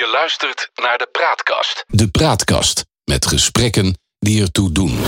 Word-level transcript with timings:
Je 0.00 0.10
luistert 0.12 0.70
naar 0.74 0.98
de 0.98 1.08
Praatkast. 1.12 1.84
De 1.86 2.08
Praatkast 2.10 2.84
met 3.04 3.26
gesprekken 3.26 3.98
die 4.18 4.42
ertoe 4.42 4.72
doen. 4.72 4.98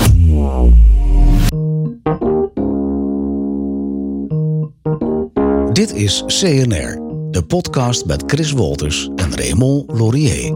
Dit 5.73 5.92
is 5.92 6.23
CNR, 6.26 7.00
de 7.31 7.44
podcast 7.47 8.05
met 8.05 8.23
Chris 8.27 8.50
Wolters 8.50 9.09
en 9.16 9.36
Raymond 9.36 9.91
Laurier. 9.92 10.55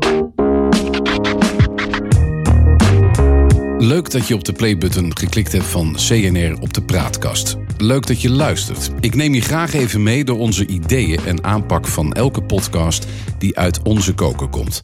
Leuk 3.78 4.10
dat 4.10 4.28
je 4.28 4.34
op 4.34 4.44
de 4.44 4.52
playbutton 4.52 5.16
geklikt 5.16 5.52
hebt 5.52 5.64
van 5.64 5.92
CNR 5.94 6.56
op 6.60 6.72
de 6.72 6.82
Praatkast. 6.82 7.56
Leuk 7.76 8.06
dat 8.06 8.22
je 8.22 8.30
luistert. 8.30 8.90
Ik 9.00 9.14
neem 9.14 9.34
je 9.34 9.40
graag 9.40 9.72
even 9.72 10.02
mee 10.02 10.24
door 10.24 10.38
onze 10.38 10.66
ideeën 10.66 11.20
en 11.26 11.44
aanpak 11.44 11.86
van 11.86 12.12
elke 12.12 12.42
podcast 12.42 13.06
die 13.38 13.58
uit 13.58 13.82
onze 13.82 14.14
koker 14.14 14.48
komt. 14.48 14.82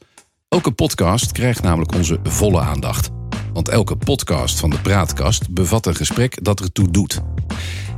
Elke 0.48 0.70
podcast 0.70 1.32
krijgt 1.32 1.62
namelijk 1.62 1.94
onze 1.94 2.18
volle 2.22 2.60
aandacht. 2.60 3.10
Want 3.52 3.68
elke 3.68 3.96
podcast 3.96 4.60
van 4.60 4.70
de 4.70 4.80
Praatkast 4.80 5.50
bevat 5.50 5.86
een 5.86 5.96
gesprek 5.96 6.44
dat 6.44 6.60
ertoe 6.60 6.90
doet. 6.90 7.20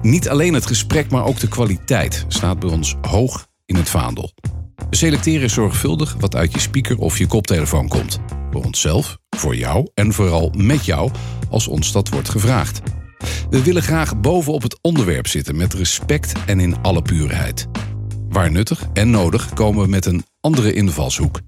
Niet 0.03 0.29
alleen 0.29 0.55
het 0.55 0.67
gesprek, 0.67 1.11
maar 1.11 1.25
ook 1.25 1.41
de 1.41 1.49
kwaliteit 1.49 2.25
staat 2.29 2.59
bij 2.59 2.71
ons 2.71 2.95
hoog 3.03 3.47
in 3.67 3.77
het 3.77 3.89
vaandel. 3.89 4.33
We 4.91 4.97
selecteren 4.97 5.51
zorgvuldig 5.51 6.17
wat 6.19 6.37
uit 6.37 6.53
je 6.53 6.61
speaker 6.61 6.99
of 6.99 7.19
je 7.19 7.27
koptelefoon 7.27 7.89
komt. 7.89 8.21
Voor 8.55 8.65
onszelf, 8.65 9.19
voor 9.37 9.57
jou 9.57 9.89
en 9.95 10.13
vooral 10.13 10.53
met 10.57 10.85
jou 10.85 11.11
als 11.51 11.69
ons 11.69 11.93
dat 11.93 12.09
wordt 12.09 12.29
gevraagd. 12.29 12.81
We 13.51 13.63
willen 13.63 13.83
graag 13.83 14.21
bovenop 14.21 14.63
het 14.63 14.79
onderwerp 14.81 15.27
zitten 15.27 15.57
met 15.57 15.75
respect 15.75 16.33
en 16.47 16.61
in 16.61 16.83
alle 16.83 17.03
puurheid. 17.03 17.67
Waar 18.29 18.51
nuttig 18.51 18.87
en 18.93 19.11
nodig 19.11 19.53
komen 19.53 19.83
we 19.83 19.89
met 19.89 20.07
een 20.07 20.25
andere 20.41 20.73
invalshoek. 20.73 21.41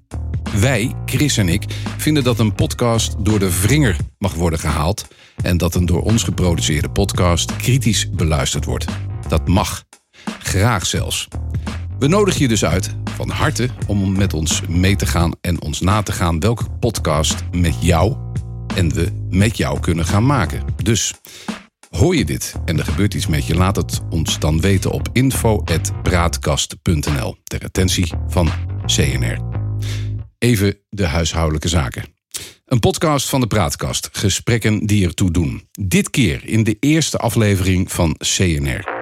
Wij, 0.59 0.93
Chris 1.05 1.37
en 1.37 1.49
ik, 1.49 1.63
vinden 1.97 2.23
dat 2.23 2.39
een 2.39 2.55
podcast 2.55 3.25
door 3.25 3.39
de 3.39 3.61
wringer 3.61 3.95
mag 4.17 4.33
worden 4.33 4.59
gehaald 4.59 5.07
en 5.43 5.57
dat 5.57 5.75
een 5.75 5.85
door 5.85 6.01
ons 6.01 6.23
geproduceerde 6.23 6.89
podcast 6.89 7.55
kritisch 7.55 8.09
beluisterd 8.09 8.65
wordt. 8.65 8.85
Dat 9.27 9.47
mag. 9.47 9.83
Graag 10.39 10.85
zelfs. 10.85 11.27
We 11.99 12.07
nodigen 12.07 12.41
je 12.41 12.47
dus 12.47 12.65
uit, 12.65 12.95
van 13.15 13.29
harte, 13.29 13.69
om 13.87 14.17
met 14.17 14.33
ons 14.33 14.61
mee 14.67 14.95
te 14.95 15.05
gaan 15.05 15.31
en 15.41 15.61
ons 15.61 15.81
na 15.81 16.03
te 16.03 16.11
gaan 16.11 16.39
welke 16.39 16.69
podcast 16.79 17.43
met 17.51 17.75
jou 17.81 18.15
en 18.75 18.93
we 18.93 19.11
met 19.29 19.57
jou 19.57 19.79
kunnen 19.79 20.05
gaan 20.05 20.25
maken. 20.25 20.63
Dus 20.83 21.13
hoor 21.89 22.15
je 22.15 22.25
dit 22.25 22.55
en 22.65 22.77
er 22.77 22.85
gebeurt 22.85 23.13
iets 23.13 23.27
met 23.27 23.47
je, 23.47 23.55
laat 23.55 23.75
het 23.75 24.01
ons 24.09 24.39
dan 24.39 24.61
weten 24.61 24.91
op 24.91 25.09
info.praatkast.nl 25.13 27.35
ter 27.43 27.63
attentie 27.63 28.13
van 28.27 28.49
CNR. 28.85 29.37
Even 30.37 30.77
de 30.89 31.05
huishoudelijke 31.05 31.67
zaken. 31.67 32.03
Een 32.65 32.79
podcast 32.79 33.29
van 33.29 33.39
de 33.39 33.47
Praatkast. 33.47 34.09
Gesprekken 34.11 34.85
die 34.85 35.05
ertoe 35.05 35.31
doen. 35.31 35.67
Dit 35.71 36.09
keer 36.09 36.45
in 36.45 36.63
de 36.63 36.77
eerste 36.79 37.17
aflevering 37.17 37.91
van 37.91 38.15
CNR. 38.17 38.95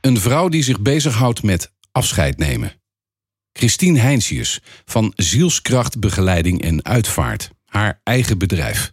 Een 0.00 0.20
vrouw 0.20 0.48
die 0.48 0.62
zich 0.62 0.80
bezighoudt 0.80 1.42
met 1.42 1.72
afscheid 1.92 2.38
nemen. 2.38 2.72
Christine 3.52 3.98
Heinsius 3.98 4.60
van 4.84 5.12
Zielskrachtbegeleiding 5.16 6.62
en 6.62 6.84
Uitvaart. 6.84 7.50
Haar 7.64 8.00
eigen 8.02 8.38
bedrijf. 8.38 8.92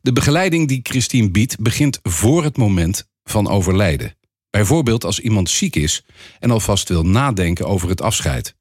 De 0.00 0.12
begeleiding 0.12 0.68
die 0.68 0.80
Christine 0.82 1.30
biedt 1.30 1.60
begint 1.60 1.98
voor 2.02 2.44
het 2.44 2.56
moment 2.56 3.08
van 3.24 3.48
overlijden. 3.48 4.16
Bijvoorbeeld 4.50 5.04
als 5.04 5.20
iemand 5.20 5.50
ziek 5.50 5.76
is 5.76 6.04
en 6.38 6.50
alvast 6.50 6.88
wil 6.88 7.02
nadenken 7.02 7.66
over 7.66 7.88
het 7.88 8.00
afscheid. 8.00 8.54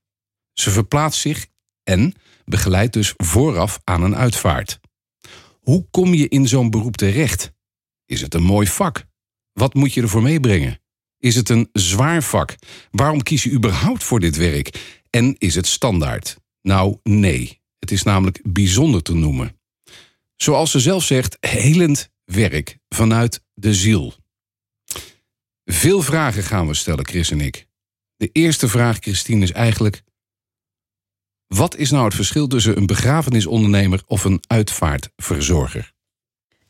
Ze 0.54 0.72
verplaatst 0.72 1.22
zich 1.22 1.48
en 1.84 2.14
begeleidt 2.46 2.94
dus 2.94 3.14
vooraf 3.18 3.80
aan 3.84 4.04
een 4.04 4.16
uitvaart. 4.16 4.80
Hoe 5.60 5.88
kom 5.92 6.14
je 6.14 6.28
in 6.28 6.48
zo'n 6.48 6.70
beroep 6.70 6.98
terecht? 6.98 7.54
Is 8.06 8.22
het 8.22 8.34
een 8.34 8.44
mooi 8.44 8.68
vak? 8.68 9.06
Wat 9.54 9.74
moet 9.74 9.94
je 9.94 10.02
ervoor 10.02 10.22
meebrengen? 10.22 10.80
Is 11.20 11.36
het 11.36 11.50
een 11.50 11.70
zwaar 11.74 12.24
vak? 12.24 12.56
Waarom 12.92 13.24
kies 13.24 13.44
je 13.44 13.52
überhaupt 13.52 14.04
voor 14.04 14.20
dit 14.20 14.36
werk? 14.36 15.00
En 15.10 15.36
is 15.38 15.56
het 15.56 15.68
standaard? 15.68 16.38
Nou, 16.62 16.98
nee. 17.04 17.62
Het 17.80 17.92
is 17.92 18.04
namelijk 18.04 18.40
bijzonder 18.44 19.02
te 19.02 19.14
noemen. 19.14 19.60
Zoals 20.36 20.72
ze 20.72 20.80
zelf 20.80 21.04
zegt, 21.04 21.38
helend 21.40 22.10
werk 22.24 22.78
vanuit 22.90 23.44
de 23.54 23.74
ziel. 23.74 24.14
Veel 25.66 26.02
vragen 26.02 26.44
gaan 26.44 26.68
we 26.68 26.74
stellen, 26.74 27.08
Chris 27.08 27.32
en 27.32 27.42
ik. 27.42 27.68
De 28.18 28.30
eerste 28.32 28.68
vraag, 28.68 28.98
Christine, 28.98 29.44
is 29.44 29.52
eigenlijk: 29.52 30.04
wat 31.48 31.76
is 31.76 31.92
nou 31.92 32.06
het 32.06 32.16
verschil 32.16 32.48
tussen 32.48 32.78
een 32.78 32.86
begrafenisondernemer 32.86 34.04
of 34.06 34.24
een 34.24 34.44
uitvaartverzorger? 34.48 35.94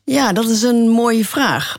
Ja, 0.04 0.32
dat 0.32 0.48
is 0.48 0.62
een 0.62 0.88
mooie 0.88 1.24
vraag. 1.24 1.78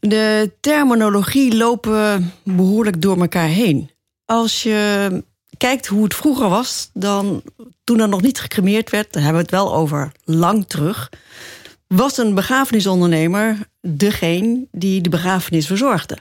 De 0.00 0.52
terminologie 0.60 1.56
lopen 1.56 2.32
behoorlijk 2.44 3.02
door 3.02 3.20
elkaar 3.20 3.48
heen. 3.48 3.90
Als 4.24 4.62
je 4.62 5.24
kijkt 5.56 5.86
hoe 5.86 6.04
het 6.04 6.14
vroeger 6.14 6.48
was, 6.48 6.90
dan 6.92 7.42
toen 7.84 8.00
er 8.00 8.08
nog 8.08 8.22
niet 8.22 8.40
gecremeerd 8.40 8.90
werd, 8.90 9.12
dan 9.12 9.22
hebben 9.22 9.42
we 9.42 9.46
het 9.46 9.64
wel 9.64 9.74
over 9.74 10.12
lang 10.24 10.66
terug, 10.66 11.10
was 11.86 12.18
een 12.18 12.34
begrafenisondernemer 12.34 13.58
degene 13.80 14.66
die 14.72 15.00
de 15.00 15.08
begrafenis 15.08 15.66
verzorgde. 15.66 16.18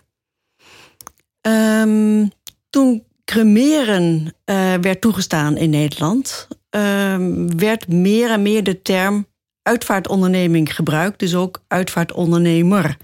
Um, 1.42 2.32
toen 2.70 3.04
cremeren 3.26 4.36
uh, 4.46 4.74
werd 4.74 5.02
toegestaan 5.02 5.58
in 5.58 5.70
Nederland, 5.70 6.48
uh, 6.76 7.16
werd 7.56 7.88
meer 7.88 8.30
en 8.30 8.42
meer 8.42 8.64
de 8.64 8.82
term 8.82 9.28
uitvaartonderneming 9.62 10.76
gebruikt, 10.76 11.20
dus 11.20 11.36
ook 11.36 11.62
uitvaartondernemer. 11.68 12.98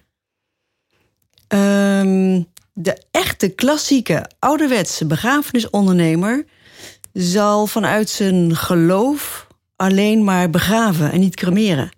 Uh, 1.56 2.44
de 2.74 3.04
echte 3.12 3.50
klassieke 3.50 4.30
ouderwetse 4.40 5.06
begrafenisondernemer 5.06 6.46
zal 7.14 7.68
vanuit 7.68 8.10
zijn 8.10 8.56
geloof 8.56 9.48
alleen 9.76 10.24
maar 10.24 10.50
begraven 10.50 11.12
en 11.12 11.20
niet 11.20 11.36
cremeren. 11.36 11.92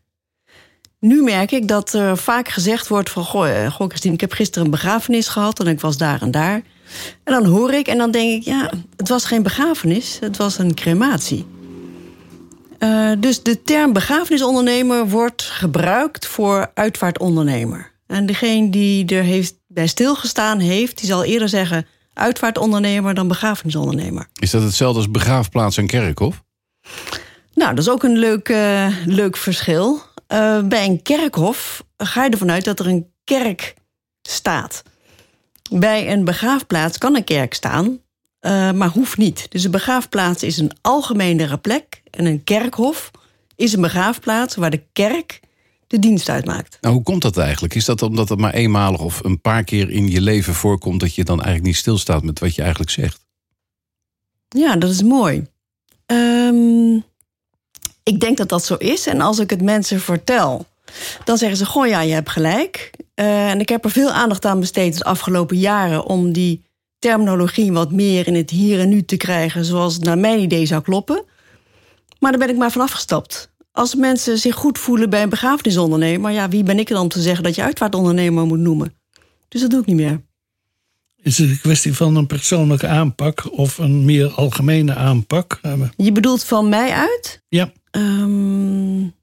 Nu 0.99 1.23
merk 1.23 1.51
ik 1.51 1.67
dat 1.67 1.93
er 1.93 2.17
vaak 2.17 2.49
gezegd 2.49 2.87
wordt 2.87 3.09
van... 3.09 3.23
Goh, 3.23 3.63
eh, 3.63 3.71
goh 3.71 3.87
Christine, 3.87 4.13
ik 4.13 4.21
heb 4.21 4.31
gisteren 4.31 4.65
een 4.65 4.71
begrafenis 4.71 5.27
gehad... 5.27 5.59
en 5.59 5.67
ik 5.67 5.81
was 5.81 5.97
daar 5.97 6.21
en 6.21 6.31
daar. 6.31 6.61
En 7.23 7.33
dan 7.33 7.45
hoor 7.45 7.73
ik 7.73 7.87
en 7.87 7.97
dan 7.97 8.11
denk 8.11 8.31
ik... 8.31 8.43
ja, 8.43 8.69
het 8.95 9.09
was 9.09 9.25
geen 9.25 9.43
begrafenis, 9.43 10.17
het 10.19 10.37
was 10.37 10.57
een 10.57 10.73
crematie. 10.73 11.45
Uh, 12.79 13.11
dus 13.19 13.43
de 13.43 13.61
term 13.61 13.93
begrafenisondernemer 13.93 15.09
wordt 15.09 15.41
gebruikt 15.41 16.27
voor 16.27 16.71
uitvaartondernemer. 16.73 17.91
En 18.07 18.25
degene 18.25 18.69
die 18.69 19.05
er 19.05 19.23
heeft 19.23 19.55
bij 19.67 19.87
stilgestaan 19.87 20.59
heeft... 20.59 20.97
die 20.97 21.07
zal 21.07 21.23
eerder 21.23 21.49
zeggen 21.49 21.87
uitvaartondernemer 22.13 23.13
dan 23.13 23.27
begrafenisondernemer. 23.27 24.27
Is 24.39 24.51
dat 24.51 24.61
hetzelfde 24.61 24.97
als 24.97 25.11
begraafplaats 25.11 25.77
en 25.77 25.87
kerkhof? 25.87 26.43
Nou, 27.53 27.75
dat 27.75 27.83
is 27.83 27.89
ook 27.89 28.03
een 28.03 28.17
leuk, 28.17 28.49
uh, 28.49 28.87
leuk 29.05 29.37
verschil. 29.37 30.01
Uh, 30.27 30.61
bij 30.63 30.85
een 30.85 31.01
kerkhof 31.01 31.83
ga 31.97 32.23
je 32.23 32.29
ervan 32.29 32.51
uit 32.51 32.65
dat 32.65 32.79
er 32.79 32.87
een 32.87 33.11
kerk 33.23 33.73
staat. 34.21 34.83
Bij 35.71 36.11
een 36.11 36.25
begraafplaats 36.25 36.97
kan 36.97 37.15
een 37.15 37.23
kerk 37.23 37.53
staan, 37.53 37.85
uh, 38.41 38.71
maar 38.71 38.89
hoeft 38.89 39.17
niet. 39.17 39.45
Dus 39.51 39.63
een 39.63 39.71
begraafplaats 39.71 40.43
is 40.43 40.57
een 40.57 40.71
algemenere 40.81 41.57
plek. 41.57 42.01
En 42.09 42.25
een 42.25 42.43
kerkhof 42.43 43.11
is 43.55 43.73
een 43.73 43.81
begraafplaats 43.81 44.55
waar 44.55 44.69
de 44.69 44.83
kerk 44.93 45.39
de 45.87 45.99
dienst 45.99 46.29
uitmaakt. 46.29 46.77
Nou, 46.81 46.93
hoe 46.93 47.03
komt 47.03 47.21
dat 47.21 47.37
eigenlijk? 47.37 47.75
Is 47.75 47.85
dat 47.85 48.01
omdat 48.01 48.29
het 48.29 48.39
maar 48.39 48.53
eenmalig 48.53 49.01
of 49.01 49.23
een 49.23 49.41
paar 49.41 49.63
keer 49.63 49.89
in 49.89 50.09
je 50.09 50.21
leven 50.21 50.53
voorkomt 50.53 50.99
dat 50.99 51.15
je 51.15 51.23
dan 51.23 51.35
eigenlijk 51.35 51.65
niet 51.65 51.75
stilstaat 51.75 52.23
met 52.23 52.39
wat 52.39 52.55
je 52.55 52.61
eigenlijk 52.61 52.91
zegt? 52.91 53.25
Ja, 54.49 54.75
dat 54.75 54.89
is 54.89 55.01
mooi. 55.01 55.47
Um, 56.05 57.03
ik 58.03 58.19
denk 58.19 58.37
dat 58.37 58.49
dat 58.49 58.65
zo 58.65 58.75
is. 58.75 59.07
En 59.07 59.21
als 59.21 59.39
ik 59.39 59.49
het 59.49 59.61
mensen 59.61 59.99
vertel, 59.99 60.65
dan 61.23 61.37
zeggen 61.37 61.57
ze: 61.57 61.65
Goh, 61.65 61.87
ja, 61.87 62.01
je 62.01 62.13
hebt 62.13 62.29
gelijk. 62.29 62.91
Uh, 63.15 63.49
en 63.49 63.59
ik 63.59 63.69
heb 63.69 63.83
er 63.83 63.91
veel 63.91 64.11
aandacht 64.11 64.45
aan 64.45 64.59
besteed 64.59 64.97
de 64.97 65.03
afgelopen 65.03 65.57
jaren 65.57 66.05
om 66.05 66.31
die 66.31 66.65
terminologie 66.99 67.71
wat 67.71 67.91
meer 67.91 68.27
in 68.27 68.35
het 68.35 68.49
hier 68.49 68.79
en 68.79 68.89
nu 68.89 69.05
te 69.05 69.17
krijgen, 69.17 69.65
zoals 69.65 69.93
het 69.93 70.03
naar 70.03 70.17
mijn 70.17 70.39
idee 70.39 70.65
zou 70.65 70.81
kloppen. 70.81 71.23
Maar 72.19 72.31
daar 72.31 72.39
ben 72.39 72.49
ik 72.49 72.57
maar 72.57 72.71
van 72.71 72.81
afgestapt. 72.81 73.51
Als 73.77 73.95
mensen 73.95 74.37
zich 74.37 74.55
goed 74.55 74.77
voelen 74.77 75.09
bij 75.09 75.21
een 75.21 75.29
begrafenisondernemer, 75.29 76.31
ja, 76.31 76.49
wie 76.49 76.63
ben 76.63 76.79
ik 76.79 76.87
dan 76.87 77.01
om 77.01 77.07
te 77.07 77.21
zeggen 77.21 77.43
dat 77.43 77.55
je 77.55 77.61
uitvaartondernemer 77.61 78.45
moet 78.45 78.59
noemen? 78.59 78.93
Dus 79.47 79.61
dat 79.61 79.69
doe 79.69 79.79
ik 79.79 79.85
niet 79.85 79.95
meer. 79.95 80.21
Is 81.21 81.37
het 81.37 81.49
een 81.49 81.59
kwestie 81.59 81.95
van 81.95 82.15
een 82.15 82.27
persoonlijke 82.27 82.87
aanpak 82.87 83.51
of 83.51 83.77
een 83.77 84.05
meer 84.05 84.29
algemene 84.29 84.95
aanpak? 84.95 85.59
Je 85.97 86.11
bedoelt 86.11 86.43
van 86.43 86.69
mij 86.69 86.91
uit? 86.91 87.41
Ja. 87.49 87.71
Um, 87.91 89.13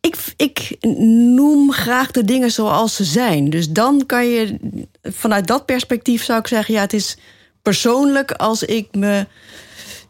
ik, 0.00 0.16
ik 0.36 0.76
noem 1.34 1.72
graag 1.72 2.10
de 2.10 2.24
dingen 2.24 2.50
zoals 2.50 2.94
ze 2.94 3.04
zijn. 3.04 3.50
Dus 3.50 3.68
dan 3.68 4.06
kan 4.06 4.26
je, 4.26 4.56
vanuit 5.02 5.46
dat 5.46 5.66
perspectief 5.66 6.24
zou 6.24 6.38
ik 6.38 6.46
zeggen, 6.46 6.74
ja, 6.74 6.80
het 6.80 6.92
is 6.92 7.16
persoonlijk 7.62 8.32
als 8.32 8.62
ik 8.62 8.88
me 8.94 9.26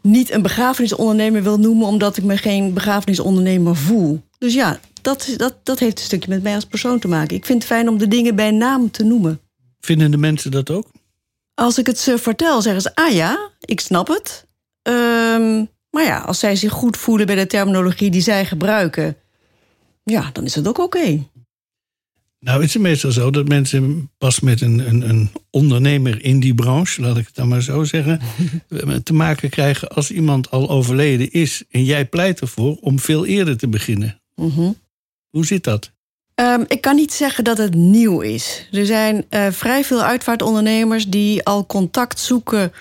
niet 0.01 0.31
een 0.31 0.41
begrafenisondernemer 0.41 1.43
wil 1.43 1.59
noemen, 1.59 1.87
omdat 1.87 2.17
ik 2.17 2.23
me 2.23 2.37
geen 2.37 2.73
begrafenisondernemer 2.73 3.75
voel. 3.75 4.21
Dus 4.37 4.53
ja, 4.53 4.79
dat, 5.01 5.33
dat, 5.37 5.55
dat 5.63 5.79
heeft 5.79 5.99
een 5.99 6.05
stukje 6.05 6.29
met 6.29 6.43
mij 6.43 6.55
als 6.55 6.65
persoon 6.65 6.99
te 6.99 7.07
maken. 7.07 7.35
Ik 7.35 7.45
vind 7.45 7.63
het 7.63 7.71
fijn 7.71 7.89
om 7.89 7.97
de 7.97 8.07
dingen 8.07 8.35
bij 8.35 8.51
naam 8.51 8.91
te 8.91 9.03
noemen. 9.03 9.39
Vinden 9.79 10.11
de 10.11 10.17
mensen 10.17 10.51
dat 10.51 10.69
ook? 10.69 10.87
Als 11.53 11.77
ik 11.77 11.87
het 11.87 11.99
ze 11.99 12.17
vertel, 12.17 12.61
zeggen 12.61 12.81
ze: 12.81 12.95
Ah 12.95 13.13
ja, 13.13 13.49
ik 13.59 13.79
snap 13.79 14.07
het. 14.07 14.47
Ehm, 14.81 15.65
maar 15.89 16.03
ja, 16.03 16.19
als 16.19 16.39
zij 16.39 16.55
zich 16.55 16.71
goed 16.71 16.97
voelen 16.97 17.25
bij 17.25 17.35
de 17.35 17.47
terminologie 17.47 18.11
die 18.11 18.21
zij 18.21 18.45
gebruiken, 18.45 19.17
ja, 20.03 20.29
dan 20.33 20.43
is 20.43 20.55
het 20.55 20.67
ook 20.67 20.77
oké. 20.77 21.23
Nou, 22.43 22.63
is 22.63 22.73
het 22.73 22.81
meestal 22.81 23.11
zo 23.11 23.31
dat 23.31 23.47
mensen 23.47 24.11
pas 24.17 24.39
met 24.39 24.61
een, 24.61 24.79
een, 24.79 25.09
een 25.09 25.29
ondernemer 25.49 26.23
in 26.23 26.39
die 26.39 26.55
branche, 26.55 27.01
laat 27.01 27.17
ik 27.17 27.25
het 27.25 27.35
dan 27.35 27.47
maar 27.47 27.61
zo 27.61 27.83
zeggen, 27.83 28.21
te 29.03 29.13
maken 29.13 29.49
krijgen 29.49 29.87
als 29.87 30.11
iemand 30.11 30.51
al 30.51 30.69
overleden 30.69 31.31
is. 31.31 31.63
En 31.69 31.83
jij 31.83 32.05
pleit 32.05 32.39
ervoor 32.39 32.77
om 32.81 32.99
veel 32.99 33.25
eerder 33.25 33.57
te 33.57 33.67
beginnen. 33.67 34.21
Mhm. 34.35 34.71
Hoe 35.29 35.45
zit 35.45 35.63
dat? 35.63 35.91
Ehm, 36.35 36.63
ik 36.67 36.81
kan 36.81 36.95
niet 36.95 37.13
zeggen 37.13 37.43
dat 37.43 37.57
het 37.57 37.75
nieuw 37.75 38.21
is. 38.21 38.67
Er 38.71 38.85
zijn 38.85 39.25
eh, 39.29 39.47
vrij 39.51 39.83
veel 39.83 40.01
uitvaartondernemers 40.01 41.07
die 41.07 41.43
al 41.43 41.65
contact 41.65 42.19
zoeken 42.19 42.71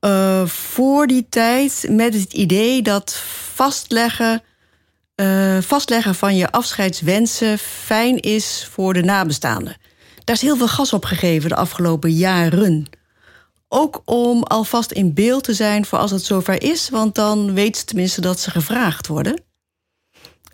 eh, 0.00 0.46
voor 0.46 1.06
die 1.06 1.26
tijd 1.28 1.86
met 1.90 2.14
het 2.14 2.32
idee 2.32 2.82
dat 2.82 3.22
vastleggen, 3.54 4.42
eh, 5.18 5.58
vastleggen 5.60 6.14
van 6.14 6.36
je 6.36 6.50
afscheidswensen 6.50 7.58
fijn 7.58 8.20
is 8.20 8.68
voor 8.70 8.94
de 8.94 9.02
nabestaanden. 9.02 9.76
Daar 10.24 10.36
is 10.36 10.42
heel 10.42 10.56
veel 10.56 10.68
gas 10.68 10.92
op 10.92 11.04
gegeven 11.04 11.48
de 11.48 11.54
afgelopen 11.54 12.10
jaren. 12.10 12.86
Ook 13.68 14.02
om 14.04 14.42
alvast 14.42 14.92
in 14.92 15.14
beeld 15.14 15.44
te 15.44 15.54
zijn 15.54 15.84
voor 15.84 15.98
als 15.98 16.10
het 16.10 16.24
zover 16.24 16.62
is, 16.62 16.88
want 16.88 17.14
dan 17.14 17.54
weten 17.54 17.80
ze 17.80 17.84
tenminste 17.84 18.20
dat 18.20 18.40
ze 18.40 18.50
gevraagd 18.50 19.06
worden. 19.06 19.42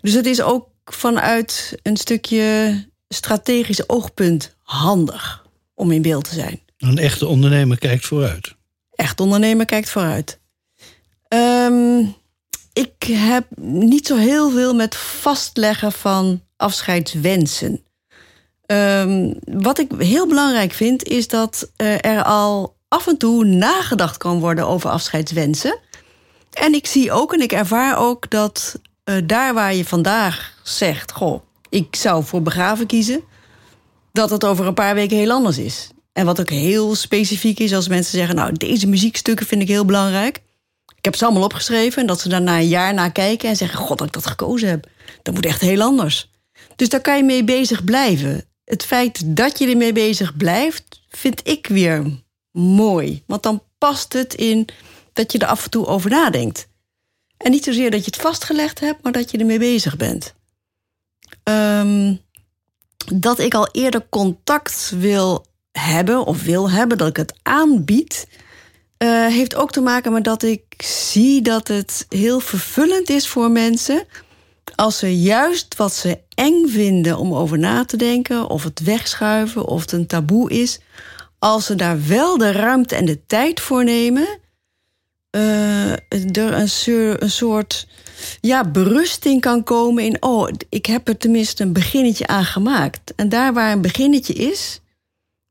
Dus 0.01 0.13
het 0.13 0.25
is 0.25 0.41
ook 0.41 0.67
vanuit 0.85 1.77
een 1.81 1.97
stukje 1.97 2.75
strategisch 3.07 3.89
oogpunt 3.89 4.55
handig 4.61 5.45
om 5.73 5.91
in 5.91 6.01
beeld 6.01 6.23
te 6.23 6.33
zijn. 6.33 6.61
Een 6.77 6.97
echte 6.97 7.27
ondernemer 7.27 7.77
kijkt 7.77 8.05
vooruit. 8.05 8.55
Echt 8.95 9.19
ondernemer 9.19 9.65
kijkt 9.65 9.89
vooruit. 9.89 10.39
Ehm, 11.27 12.05
ik 12.75 13.03
heb 13.07 13.45
niet 13.61 14.07
zo 14.07 14.15
heel 14.15 14.49
veel 14.49 14.73
met 14.73 14.95
vastleggen 14.95 15.91
van 15.91 16.41
afscheidswensen. 16.57 17.83
Ehm, 18.65 19.33
wat 19.43 19.79
ik 19.79 19.91
heel 19.97 20.27
belangrijk 20.27 20.71
vind, 20.71 21.03
is 21.03 21.27
dat 21.27 21.71
eh, 21.75 22.05
er 22.05 22.23
al 22.23 22.75
af 22.87 23.07
en 23.07 23.17
toe 23.17 23.45
nagedacht 23.45 24.17
kan 24.17 24.39
worden 24.39 24.67
over 24.67 24.89
afscheidswensen. 24.89 25.79
En 26.53 26.73
ik 26.73 26.85
zie 26.85 27.11
ook 27.11 27.33
en 27.33 27.41
ik 27.41 27.51
ervaar 27.51 27.97
ook 27.97 28.29
dat 28.29 28.79
eh, 29.03 29.15
daar 29.25 29.53
waar 29.53 29.75
je 29.75 29.85
vandaag 29.85 30.53
zegt: 30.63 31.11
Goh, 31.11 31.41
ik 31.69 31.95
zou 31.95 32.23
voor 32.23 32.41
begraven 32.41 32.85
kiezen, 32.85 33.23
dat 34.11 34.29
het 34.29 34.45
over 34.45 34.67
een 34.67 34.73
paar 34.73 34.95
weken 34.95 35.17
heel 35.17 35.31
anders 35.31 35.57
is. 35.57 35.89
En 36.13 36.25
wat 36.25 36.39
ook 36.39 36.49
heel 36.49 36.95
specifiek 36.95 37.59
is, 37.59 37.73
als 37.73 37.87
mensen 37.87 38.17
zeggen: 38.17 38.35
Nou, 38.35 38.53
deze 38.53 38.87
muziekstukken 38.87 39.45
vind 39.45 39.61
ik 39.61 39.67
heel 39.67 39.85
belangrijk. 39.85 40.43
Ik 41.05 41.11
heb 41.11 41.19
ze 41.19 41.25
allemaal 41.25 41.43
opgeschreven 41.43 42.01
en 42.01 42.07
dat 42.07 42.21
ze 42.21 42.29
daarna 42.29 42.57
een 42.57 42.67
jaar 42.67 42.93
naar 42.93 43.11
kijken 43.11 43.49
en 43.49 43.55
zeggen: 43.55 43.79
God, 43.79 43.97
dat 43.97 44.07
ik 44.07 44.13
dat 44.13 44.27
gekozen 44.27 44.69
heb. 44.69 44.87
Dat 45.21 45.33
moet 45.33 45.45
echt 45.45 45.61
heel 45.61 45.81
anders. 45.81 46.29
Dus 46.75 46.89
daar 46.89 47.01
kan 47.01 47.17
je 47.17 47.23
mee 47.23 47.43
bezig 47.43 47.83
blijven. 47.83 48.45
Het 48.63 48.83
feit 48.83 49.35
dat 49.35 49.59
je 49.59 49.67
ermee 49.67 49.93
bezig 49.93 50.37
blijft, 50.37 51.01
vind 51.09 51.47
ik 51.47 51.67
weer 51.67 52.03
mooi. 52.51 53.23
Want 53.27 53.43
dan 53.43 53.63
past 53.77 54.13
het 54.13 54.33
in 54.33 54.67
dat 55.13 55.31
je 55.31 55.37
er 55.37 55.47
af 55.47 55.63
en 55.63 55.69
toe 55.69 55.85
over 55.85 56.09
nadenkt. 56.09 56.67
En 57.37 57.51
niet 57.51 57.63
zozeer 57.63 57.91
dat 57.91 57.99
je 57.99 58.11
het 58.11 58.21
vastgelegd 58.21 58.79
hebt, 58.79 59.03
maar 59.03 59.11
dat 59.11 59.31
je 59.31 59.37
ermee 59.37 59.59
bezig 59.59 59.97
bent. 59.97 60.33
Ehm, 61.43 62.15
dat 63.13 63.39
ik 63.39 63.53
al 63.53 63.69
eerder 63.71 64.05
contact 64.09 64.91
wil 64.99 65.45
hebben 65.71 66.25
of 66.25 66.43
wil 66.43 66.71
hebben, 66.71 66.97
dat 66.97 67.07
ik 67.07 67.17
het 67.17 67.33
aanbied, 67.41 68.27
eh, 68.97 69.25
heeft 69.25 69.55
ook 69.55 69.71
te 69.71 69.81
maken 69.81 70.11
met 70.11 70.23
dat 70.23 70.43
ik 70.43 70.63
zie 70.77 71.41
dat 71.41 71.67
het 71.67 72.05
heel 72.09 72.39
vervullend 72.39 73.09
is 73.09 73.27
voor 73.27 73.51
mensen 73.51 74.07
als 74.75 74.97
ze 74.97 75.21
juist 75.21 75.75
wat 75.75 75.93
ze 75.93 76.19
eng 76.35 76.67
vinden 76.67 77.17
om 77.17 77.33
over 77.33 77.59
na 77.59 77.85
te 77.85 77.97
denken, 77.97 78.49
of 78.49 78.63
het 78.63 78.79
wegschuiven, 78.79 79.65
of 79.65 79.81
het 79.81 79.91
een 79.91 80.07
taboe 80.07 80.49
is, 80.49 80.79
als 81.39 81.65
ze 81.65 81.75
daar 81.75 82.07
wel 82.07 82.37
de 82.37 82.51
ruimte 82.51 82.95
en 82.95 83.05
de 83.05 83.25
tijd 83.25 83.59
voor 83.59 83.83
nemen, 83.83 84.27
uh, 85.31 85.91
er 85.91 86.53
een, 86.53 86.69
een, 87.19 87.31
soort 87.31 87.87
ja, 88.41 88.63
berusting 88.63 89.41
kan 89.41 89.63
komen 89.63 90.03
in, 90.03 90.23
oh, 90.23 90.49
ik 90.69 90.85
heb 90.85 91.07
er 91.07 91.17
tenminste 91.17 91.63
een 91.63 91.73
beginnetje 91.73 92.27
aan 92.27 92.45
gemaakt. 92.45 93.13
En 93.15 93.29
daar 93.29 93.53
waar 93.53 93.71
een 93.71 93.81
beginnetje 93.81 94.33
is, 94.33 94.79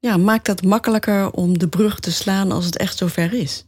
ja, 0.04 0.16
maakt 0.16 0.46
dat 0.46 0.62
makkelijker 0.62 1.30
om 1.30 1.58
de 1.58 1.68
brug 1.68 2.00
te 2.00 2.12
slaan 2.12 2.52
als 2.52 2.64
het 2.64 2.76
echt 2.76 2.96
zover 2.98 3.32
is. 3.32 3.64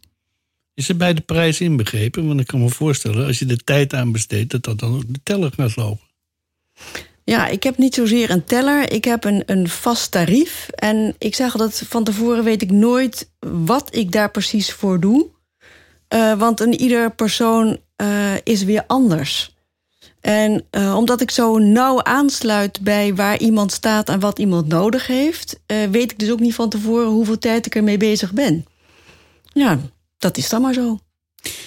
Is 0.75 0.89
er 0.89 0.97
bij 0.97 1.15
de 1.15 1.21
prijs 1.21 1.61
inbegrepen? 1.61 2.27
Want 2.27 2.41
ik 2.41 2.47
kan 2.47 2.61
me 2.61 2.69
voorstellen, 2.69 3.27
als 3.27 3.39
je 3.39 3.47
de 3.47 3.57
tijd 3.57 3.95
aan 3.95 4.13
besteedt, 4.13 4.51
dat 4.51 4.63
dat 4.63 4.79
dan 4.79 4.95
ook 4.95 5.13
de 5.13 5.21
teller 5.23 5.53
gaat 5.57 5.77
lopen. 5.77 6.05
Ja, 7.25 7.47
ik 7.47 7.63
heb 7.63 7.79
niet 7.79 7.95
zozeer 7.95 8.31
een 8.31 8.45
teller. 8.45 8.93
Ik 8.93 9.05
heb 9.05 9.25
een, 9.25 9.43
een 9.47 9.69
vast 9.69 10.11
tarief. 10.11 10.69
En 10.69 11.15
ik 11.19 11.35
zeg 11.35 11.53
dat 11.53 11.83
van 11.89 12.05
tevoren 12.05 12.45
weet 12.45 12.63
ik 12.63 12.71
nooit 12.71 13.31
wat 13.41 13.95
ik 13.95 14.13
daar 14.13 14.31
precies 14.31 14.73
voor 14.73 15.01
doe. 15.01 15.27
Uh, 16.15 16.39
want 16.39 16.61
een 16.61 16.75
ieder 16.75 17.15
persoon 17.15 17.79
uh, 18.03 18.35
is 18.43 18.65
weer 18.65 18.85
anders. 18.87 19.56
En 20.27 20.67
uh, 20.71 20.97
omdat 20.97 21.21
ik 21.21 21.31
zo 21.31 21.59
nauw 21.59 22.03
aansluit 22.03 22.81
bij 22.81 23.15
waar 23.15 23.39
iemand 23.39 23.73
staat 23.73 24.09
en 24.09 24.21
wat 24.21 24.39
iemand 24.39 24.69
nodig 24.69 25.07
heeft, 25.07 25.61
weet 25.67 26.13
ik 26.13 26.19
dus 26.19 26.31
ook 26.31 26.41
niet 26.41 26.55
van 26.55 26.69
tevoren 26.69 27.09
hoeveel 27.09 27.39
tijd 27.39 27.67
ik 27.67 27.75
ermee 27.75 27.97
bezig 27.97 28.33
ben. 28.33 28.67
Ja, 29.53 29.79
dat 30.19 30.37
is 30.37 30.49
dan 30.49 30.63
maar 30.63 30.75
zo. 30.75 30.99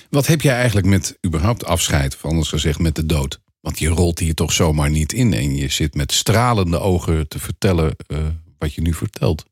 Wat 0.09 0.27
heb 0.27 0.41
jij 0.41 0.56
eigenlijk 0.56 0.88
met 0.88 1.17
überhaupt 1.25 1.65
afscheid, 1.65 2.15
of 2.15 2.25
anders 2.25 2.50
gezegd 2.50 2.79
met 2.79 2.95
de 2.95 3.06
dood? 3.06 3.39
Want 3.61 3.79
je 3.79 3.88
rolt 3.88 4.19
hier 4.19 4.33
toch 4.33 4.51
zomaar 4.51 4.89
niet 4.89 5.13
in 5.13 5.33
en 5.33 5.56
je 5.56 5.69
zit 5.69 5.95
met 5.95 6.11
stralende 6.11 6.79
ogen 6.79 7.27
te 7.27 7.39
vertellen 7.39 7.95
wat 8.57 8.73
je 8.73 8.81
nu 8.81 8.94
vertelt. 8.94 9.45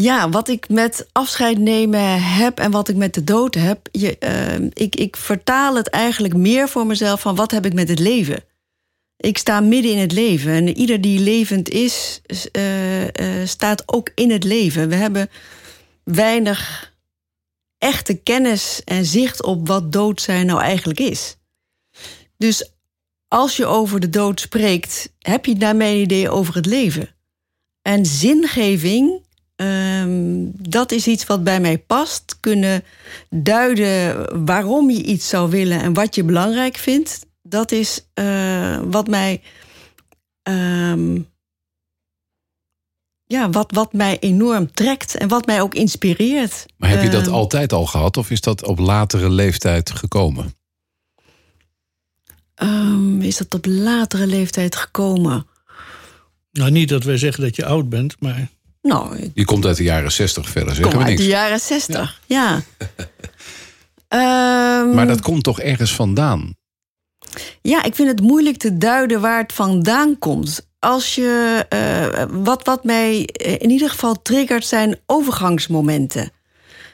Ja, 0.00 0.28
wat 0.28 0.48
ik 0.48 0.68
met 0.68 1.08
afscheid 1.12 1.58
nemen 1.58 2.22
heb 2.22 2.58
en 2.58 2.70
wat 2.70 2.88
ik 2.88 2.96
met 2.96 3.14
de 3.14 3.24
dood 3.24 3.54
heb, 3.54 3.88
je, 3.92 4.16
uh, 4.20 4.68
ik, 4.72 4.96
ik 4.96 5.16
vertaal 5.16 5.76
het 5.76 5.88
eigenlijk 5.88 6.34
meer 6.34 6.68
voor 6.68 6.86
mezelf 6.86 7.20
van 7.20 7.34
wat 7.34 7.50
heb 7.50 7.66
ik 7.66 7.72
met 7.72 7.88
het 7.88 7.98
leven. 7.98 8.44
Ik 9.16 9.38
sta 9.38 9.60
midden 9.60 9.92
in 9.92 9.98
het 9.98 10.12
leven 10.12 10.52
en 10.52 10.68
ieder 10.68 11.00
die 11.00 11.18
levend 11.18 11.68
is, 11.68 12.20
uh, 12.52 13.02
uh, 13.02 13.10
staat 13.46 13.82
ook 13.86 14.10
in 14.14 14.30
het 14.30 14.44
leven. 14.44 14.88
We 14.88 14.94
hebben 14.94 15.30
weinig 16.04 16.92
echte 17.78 18.14
kennis 18.14 18.82
en 18.84 19.04
zicht 19.04 19.42
op 19.42 19.68
wat 19.68 19.92
dood 19.92 20.20
zijn 20.20 20.46
nou 20.46 20.60
eigenlijk 20.60 21.00
is. 21.00 21.36
Dus 22.36 22.70
als 23.28 23.56
je 23.56 23.66
over 23.66 24.00
de 24.00 24.10
dood 24.10 24.40
spreekt, 24.40 25.12
heb 25.18 25.46
je 25.46 25.54
daarmee 25.54 25.94
een 25.94 26.02
idee 26.02 26.30
over 26.30 26.54
het 26.54 26.66
leven. 26.66 27.08
En 27.82 28.06
zingeving 28.06 29.24
Um, 29.56 30.52
dat 30.68 30.92
is 30.92 31.06
iets 31.06 31.26
wat 31.26 31.44
bij 31.44 31.60
mij 31.60 31.78
past. 31.78 32.36
Kunnen 32.40 32.84
duiden 33.30 34.44
waarom 34.46 34.90
je 34.90 35.02
iets 35.02 35.28
zou 35.28 35.50
willen 35.50 35.80
en 35.80 35.92
wat 35.92 36.14
je 36.14 36.24
belangrijk 36.24 36.76
vindt. 36.76 37.26
Dat 37.42 37.72
is 37.72 38.06
uh, 38.14 38.80
wat 38.84 39.08
mij. 39.08 39.42
Um, 40.42 41.28
ja, 43.24 43.50
wat, 43.50 43.72
wat 43.72 43.92
mij 43.92 44.18
enorm 44.18 44.72
trekt 44.72 45.16
en 45.16 45.28
wat 45.28 45.46
mij 45.46 45.60
ook 45.60 45.74
inspireert. 45.74 46.66
Maar 46.76 46.90
heb 46.90 47.02
je 47.02 47.10
dat 47.10 47.26
Um, 47.26 47.32
altijd 47.32 47.72
al 47.72 47.86
gehad 47.86 48.16
of 48.16 48.30
is 48.30 48.40
dat 48.40 48.64
op 48.64 48.78
latere 48.78 49.30
leeftijd 49.30 49.90
gekomen? 49.90 50.54
um, 52.62 53.20
is 53.22 53.36
dat 53.36 53.54
op 53.54 53.66
latere 53.66 54.26
leeftijd 54.26 54.76
gekomen? 54.76 55.46
Nou, 56.52 56.70
niet 56.70 56.88
dat 56.88 57.04
wij 57.04 57.18
zeggen 57.18 57.42
dat 57.42 57.56
je 57.56 57.64
oud 57.64 57.88
bent, 57.88 58.20
maar 58.20 58.48
Nou, 58.86 59.16
ik 59.16 59.30
Je 59.34 59.44
komt 59.44 59.66
uit 59.66 59.76
de 59.76 59.82
jaren 59.82 60.12
60 60.12 60.48
verder, 60.48 60.74
zeggen 60.74 60.92
kom 60.92 60.98
we 61.02 61.06
uit 61.06 61.08
niks. 61.16 61.22
de 61.22 61.34
jaren 61.36 61.60
zestig. 61.60 62.20
Ja. 62.26 62.60
Ehm, 64.08 64.94
Maar 64.94 65.06
dat 65.06 65.20
komt 65.20 65.42
toch 65.42 65.60
ergens 65.60 65.94
vandaan? 65.94 66.54
Ja, 67.62 67.82
ik 67.82 67.94
vind 67.94 68.08
het 68.08 68.20
moeilijk 68.20 68.56
te 68.56 68.78
duiden 68.78 69.20
waar 69.20 69.38
het 69.42 69.52
vandaan 69.52 70.18
komt. 70.18 70.68
Als 70.78 71.14
je, 71.14 71.64
eh, 71.68 72.24
wat, 72.30 72.64
wat 72.66 72.84
mij 72.84 73.26
eh, 73.26 73.52
in 73.52 73.70
ieder 73.70 73.90
geval 73.90 74.22
triggert 74.22 74.66
zijn 74.66 74.98
overgangsmomenten. 75.06 76.30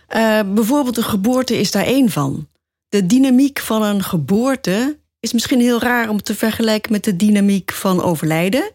Eh, 0.07 0.41
bijvoorbeeld 0.55 0.97
een 0.97 1.03
geboorte 1.03 1.59
is 1.59 1.71
daar 1.71 1.85
één 1.85 2.11
van. 2.11 2.49
De 2.89 3.07
dynamiek 3.07 3.59
van 3.59 3.83
een 3.83 4.03
geboorte 4.03 4.99
is 5.21 5.33
misschien 5.33 5.61
heel 5.61 5.81
raar 5.81 6.09
om 6.09 6.23
te 6.23 6.35
vergelijken 6.35 6.93
met 6.93 7.05
de 7.05 7.17
dynamiek 7.17 7.73
van 7.73 8.03
overlijden. 8.03 8.71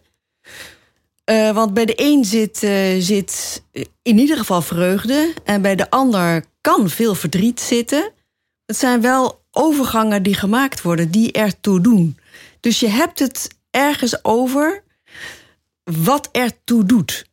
Eh, 1.28 1.54
want 1.54 1.74
bij 1.74 1.84
de 1.84 1.92
een 1.96 2.24
zit, 2.24 2.62
eh, 2.62 3.00
zit 3.00 3.62
in 4.02 4.18
ieder 4.18 4.36
geval 4.36 4.62
vreugde 4.62 5.34
en 5.44 5.62
bij 5.62 5.76
de 5.76 5.90
ander 5.90 6.44
kan 6.60 6.90
veel 6.90 7.14
verdriet 7.14 7.60
zitten. 7.60 8.12
Het 8.66 8.76
zijn 8.76 9.00
wel 9.00 9.44
overgangen 9.50 10.22
die 10.22 10.34
gemaakt 10.34 10.82
worden, 10.82 11.10
die 11.10 11.32
ertoe 11.32 11.80
doen. 11.80 12.18
Dus 12.60 12.80
je 12.80 12.88
hebt 12.88 13.18
het 13.18 13.48
ergens 13.70 14.24
over 14.24 14.82
wat 15.82 16.28
ertoe 16.32 16.84
doet. 16.84 17.26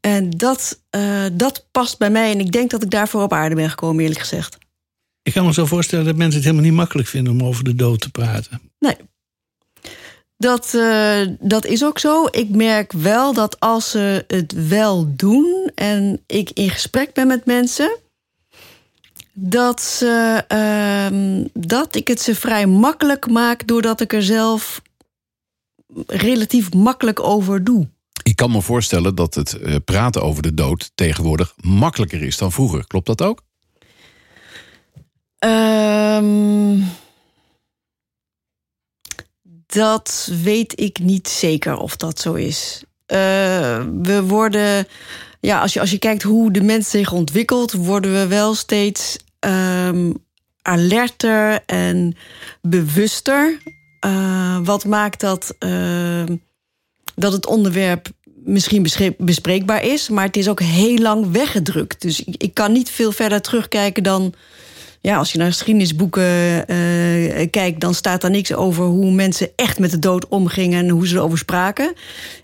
En 0.00 0.30
dat, 0.30 0.82
uh, 0.96 1.24
dat 1.32 1.68
past 1.70 1.98
bij 1.98 2.10
mij. 2.10 2.30
En 2.30 2.40
ik 2.40 2.52
denk 2.52 2.70
dat 2.70 2.82
ik 2.82 2.90
daarvoor 2.90 3.22
op 3.22 3.32
aarde 3.32 3.54
ben 3.54 3.70
gekomen, 3.70 4.02
eerlijk 4.02 4.20
gezegd. 4.20 4.58
Ik 5.22 5.32
kan 5.32 5.46
me 5.46 5.52
zo 5.52 5.66
voorstellen 5.66 6.04
dat 6.04 6.16
mensen 6.16 6.36
het 6.36 6.44
helemaal 6.44 6.68
niet 6.68 6.78
makkelijk 6.78 7.08
vinden 7.08 7.32
om 7.32 7.44
over 7.44 7.64
de 7.64 7.74
dood 7.74 8.00
te 8.00 8.10
praten. 8.10 8.60
Nee. 8.78 8.96
Dat, 10.36 10.72
uh, 10.74 11.26
dat 11.40 11.64
is 11.64 11.84
ook 11.84 11.98
zo. 11.98 12.26
Ik 12.30 12.48
merk 12.48 12.92
wel 12.92 13.32
dat 13.32 13.60
als 13.60 13.90
ze 13.90 14.24
het 14.26 14.68
wel 14.68 15.14
doen 15.16 15.70
en 15.74 16.22
ik 16.26 16.50
in 16.50 16.70
gesprek 16.70 17.12
ben 17.12 17.26
met 17.26 17.44
mensen, 17.44 17.98
dat, 19.32 19.82
ze, 19.82 20.44
uh, 20.52 21.46
dat 21.52 21.94
ik 21.94 22.08
het 22.08 22.20
ze 22.20 22.34
vrij 22.34 22.66
makkelijk 22.66 23.30
maak 23.30 23.66
doordat 23.66 24.00
ik 24.00 24.12
er 24.12 24.22
zelf 24.22 24.82
relatief 26.06 26.72
makkelijk 26.72 27.20
over 27.20 27.64
doe. 27.64 27.88
Ik 28.22 28.36
kan 28.36 28.50
me 28.50 28.62
voorstellen 28.62 29.14
dat 29.14 29.34
het 29.34 29.58
uh, 29.60 29.76
praten 29.84 30.22
over 30.22 30.42
de 30.42 30.54
dood 30.54 30.90
tegenwoordig 30.94 31.54
makkelijker 31.60 32.22
is 32.22 32.38
dan 32.38 32.52
vroeger. 32.52 32.86
Klopt 32.86 33.06
dat 33.06 33.22
ook? 33.22 33.42
Um, 35.38 36.84
dat 39.74 40.30
weet 40.42 40.80
ik 40.80 40.98
niet 40.98 41.28
zeker 41.28 41.76
of 41.76 41.96
dat 41.96 42.20
zo 42.20 42.32
is. 42.32 42.82
Uh, 43.06 43.18
we 44.02 44.22
worden, 44.26 44.86
ja, 45.40 45.60
als 45.60 45.72
je, 45.72 45.80
als 45.80 45.90
je 45.90 45.98
kijkt 45.98 46.22
hoe 46.22 46.50
de 46.50 46.62
mens 46.62 46.90
zich 46.90 47.12
ontwikkelt, 47.12 47.72
worden 47.72 48.12
we 48.12 48.26
wel 48.26 48.54
steeds 48.54 49.16
um, 49.40 50.24
alerter 50.62 51.62
en 51.66 52.16
bewuster. 52.62 53.58
Uh, 54.06 54.58
wat 54.62 54.84
maakt 54.84 55.20
dat, 55.20 55.54
uh, 55.58 56.22
dat 57.14 57.32
het 57.32 57.46
onderwerp 57.46 58.08
misschien 58.44 58.86
bespreekbaar 59.18 59.82
is, 59.82 60.08
maar 60.08 60.24
het 60.24 60.36
is 60.36 60.48
ook 60.48 60.60
heel 60.60 60.98
lang 60.98 61.32
weggedrukt. 61.32 62.02
Dus 62.02 62.24
ik 62.24 62.54
kan 62.54 62.72
niet 62.72 62.90
veel 62.90 63.12
verder 63.12 63.40
terugkijken 63.40 64.02
dan 64.02 64.34
ja, 65.04 65.16
als 65.16 65.32
je 65.32 65.38
naar 65.38 65.52
geschiedenisboeken 65.52 66.22
uh, 66.70 67.46
kijkt, 67.50 67.80
dan 67.80 67.94
staat 67.94 68.20
daar 68.20 68.30
niks 68.30 68.54
over 68.54 68.84
hoe 68.84 69.12
mensen 69.12 69.50
echt 69.56 69.78
met 69.78 69.90
de 69.90 69.98
dood 69.98 70.28
omgingen 70.28 70.78
en 70.78 70.88
hoe 70.88 71.06
ze 71.06 71.14
erover 71.14 71.38
spraken. 71.38 71.94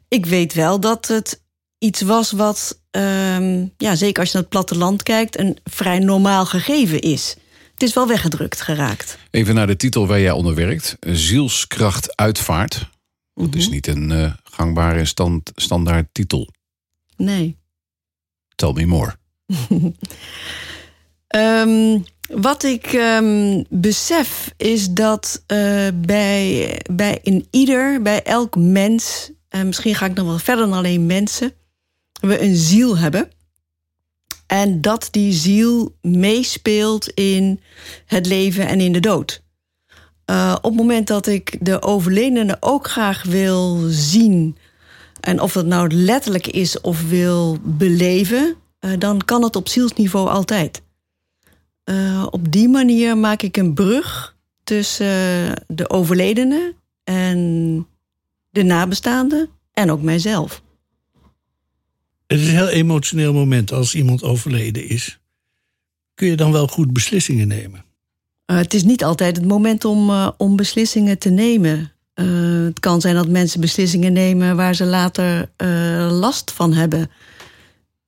Ik 0.09 0.27
weet 0.27 0.55
wel 0.55 0.81
dat 0.81 1.09
het 1.09 1.43
iets 1.79 2.01
was 2.01 2.31
wat, 2.31 2.81
uh, 2.97 3.65
ja, 3.77 3.95
zeker 3.95 4.21
als 4.21 4.31
je 4.31 4.35
naar 4.35 4.43
het 4.43 4.49
platteland 4.49 5.03
kijkt, 5.03 5.39
een 5.39 5.59
vrij 5.65 5.99
normaal 5.99 6.47
gegeven 6.47 7.01
is. 7.01 7.37
Het 7.73 7.83
is 7.83 7.95
wel 7.95 8.07
weggedrukt 8.07 8.61
geraakt. 8.61 9.19
Even 9.31 9.55
naar 9.55 9.67
de 9.67 9.77
titel 9.77 10.07
waar 10.07 10.21
jij 10.21 10.33
onder 10.33 10.55
werkt: 10.55 10.97
Zielskracht 11.01 12.17
Uitvaart. 12.17 12.75
Dat 12.75 12.89
mm 13.35 13.51
-hmm. 13.51 13.61
is 13.61 13.69
niet 13.69 13.87
een 13.87 14.11
uh, 14.11 14.33
gangbare 14.45 15.05
stand, 15.05 15.53
standaard 15.55 16.09
titel. 16.13 16.49
Nee. 17.17 17.57
Tell 18.55 18.73
me 18.73 18.87
more. 18.87 19.17
um, 21.37 22.05
wat 22.31 22.63
ik 22.63 22.93
um, 22.93 23.65
besef 23.69 24.53
is 24.57 24.91
dat 24.91 25.45
uh, 25.47 25.89
bij, 25.95 26.81
bij 26.91 27.19
in 27.23 27.47
ieder, 27.51 28.03
bij 28.03 28.23
elk 28.23 28.57
mens, 28.57 29.31
en 29.49 29.67
misschien 29.67 29.95
ga 29.95 30.07
ik 30.07 30.15
nog 30.15 30.27
wel 30.27 30.39
verder 30.39 30.65
dan 30.65 30.79
alleen 30.79 31.07
mensen, 31.07 31.53
we 32.21 32.43
een 32.43 32.57
ziel 32.57 32.99
hebben. 32.99 33.31
En 34.47 34.81
dat 34.81 35.09
die 35.11 35.33
ziel 35.33 35.97
meespeelt 36.03 37.09
in 37.09 37.61
het 38.07 38.27
leven 38.27 38.67
en 38.67 38.81
in 38.81 38.93
de 38.93 39.01
dood. 39.01 39.43
Uh, 40.27 40.55
op 40.57 40.71
het 40.71 40.81
moment 40.81 41.07
dat 41.07 41.27
ik 41.27 41.57
de 41.61 41.83
overledene 41.83 42.57
ook 42.61 42.89
graag 42.89 43.23
wil 43.23 43.79
zien, 43.89 44.57
en 45.21 45.41
of 45.41 45.53
dat 45.53 45.67
nou 45.67 45.95
letterlijk 45.95 46.47
is 46.47 46.81
of 46.81 47.09
wil 47.09 47.59
beleven, 47.63 48.55
uh, 48.81 48.93
dan 48.99 49.25
kan 49.25 49.43
het 49.43 49.57
op 49.57 49.69
zielsniveau 49.69 50.29
altijd. 50.29 50.83
Uh, 51.91 52.27
op 52.31 52.53
die 52.53 52.69
manier 52.69 53.19
maak 53.19 53.43
ik 53.43 53.57
een 53.57 53.75
brug 53.75 54.37
tussen 54.65 55.55
de 55.67 55.91
overledene 55.91 56.75
en 57.05 57.87
de 58.51 58.63
nabestaanden 58.63 59.49
en 59.73 59.91
ook 59.91 60.03
mijzelf. 60.03 60.63
Het 62.27 62.41
is 62.41 62.47
een 62.47 62.55
heel 62.55 62.69
emotioneel 62.69 63.33
moment 63.33 63.73
als 63.73 63.95
iemand 63.95 64.23
overleden 64.23 64.89
is. 64.89 65.21
Kun 66.15 66.29
je 66.29 66.37
dan 66.37 66.53
wel 66.53 66.67
goed 66.67 66.93
beslissingen 66.93 67.49
nemen? 67.49 67.85
Uh, 68.47 68.57
het 68.57 68.75
is 68.75 68.83
niet 68.83 69.05
altijd 69.05 69.37
het 69.37 69.47
moment 69.47 69.85
om, 69.85 70.11
uh, 70.11 70.31
om 70.37 70.57
beslissingen 70.57 71.19
te 71.19 71.31
nemen. 71.31 71.93
Uh, 72.15 72.65
het 72.65 72.81
kan 72.81 73.01
zijn 73.01 73.15
dat 73.15 73.29
mensen 73.29 73.61
beslissingen 73.61 74.13
nemen 74.13 74.57
waar 74.57 74.75
ze 74.75 74.85
later 74.85 75.51
last 76.11 76.53
van 76.53 76.73
hebben. 76.73 77.11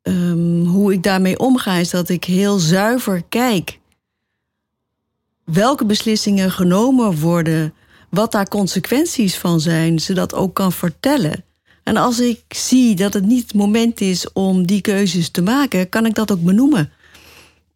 Um, 0.03 0.65
hoe 0.65 0.93
ik 0.93 1.03
daarmee 1.03 1.39
omga 1.39 1.75
is 1.75 1.91
dat 1.91 2.09
ik 2.09 2.25
heel 2.25 2.59
zuiver 2.59 3.23
kijk 3.29 3.81
welke 5.45 5.85
beslissingen 5.85 6.51
genomen 6.51 7.21
worden, 7.21 7.75
wat 8.11 8.33
daar 8.33 8.49
consequenties 8.49 9.37
van 9.39 9.61
zijn, 9.61 9.99
zodat 9.99 10.35
ook 10.35 10.55
kan 10.55 10.73
vertellen. 10.73 11.45
En 11.83 11.97
als 11.97 12.21
ik 12.21 12.43
zie 12.49 12.95
dat 12.95 13.15
het 13.15 13.27
niet 13.27 13.43
het 13.43 13.55
moment 13.55 14.01
is 14.01 14.33
om 14.33 14.67
die 14.67 14.81
keuzes 14.81 15.31
te 15.31 15.43
maken, 15.43 15.89
kan 15.89 16.07
ik 16.07 16.15
dat 16.15 16.33
ook 16.33 16.43
benoemen. 16.43 16.93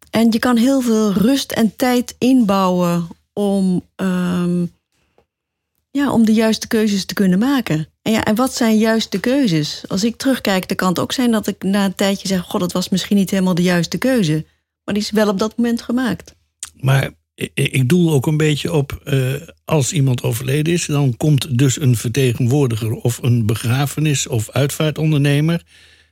En 0.09 0.31
je 0.31 0.39
kan 0.39 0.57
heel 0.57 0.81
veel 0.81 1.11
rust 1.11 1.51
en 1.51 1.75
tijd 1.75 2.15
inbouwen 2.17 3.07
om, 3.33 3.81
um, 3.95 4.71
ja, 5.97 6.11
om 6.11 6.25
de 6.25 6.33
juiste 6.33 6.67
keuzes 6.67 7.05
te 7.05 7.13
kunnen 7.13 7.39
maken. 7.39 7.87
En, 8.01 8.11
ja, 8.11 8.23
en 8.23 8.35
wat 8.35 8.53
zijn 8.53 8.77
juist 8.77 9.11
de 9.11 9.19
keuzes? 9.19 9.83
Als 9.87 10.03
ik 10.03 10.15
terugkijk, 10.15 10.67
dan 10.67 10.77
kan 10.77 10.89
het 10.89 10.99
ook 10.99 11.11
zijn 11.11 11.31
dat 11.31 11.47
ik 11.47 11.63
na 11.63 11.85
een 11.85 11.95
tijdje 11.95 12.27
zeg: 12.27 12.41
God, 12.41 12.59
dat 12.59 12.71
was 12.71 12.89
misschien 12.89 13.17
niet 13.17 13.29
helemaal 13.29 13.55
de 13.55 13.61
juiste 13.61 13.97
keuze. 13.97 14.45
Maar 14.83 14.93
die 14.93 15.03
is 15.03 15.11
wel 15.11 15.29
op 15.29 15.39
dat 15.39 15.57
moment 15.57 15.81
gemaakt. 15.81 16.35
Maar 16.73 17.09
ik 17.53 17.89
doel 17.89 18.13
ook 18.13 18.27
een 18.27 18.37
beetje 18.37 18.73
op 18.73 19.01
uh, 19.05 19.33
als 19.65 19.91
iemand 19.91 20.23
overleden 20.23 20.73
is, 20.73 20.85
dan 20.85 21.17
komt 21.17 21.57
dus 21.57 21.81
een 21.81 21.95
vertegenwoordiger 21.95 22.91
of 22.91 23.19
een 23.21 23.45
begrafenis- 23.45 24.27
of 24.27 24.49
uitvaartondernemer. 24.49 25.63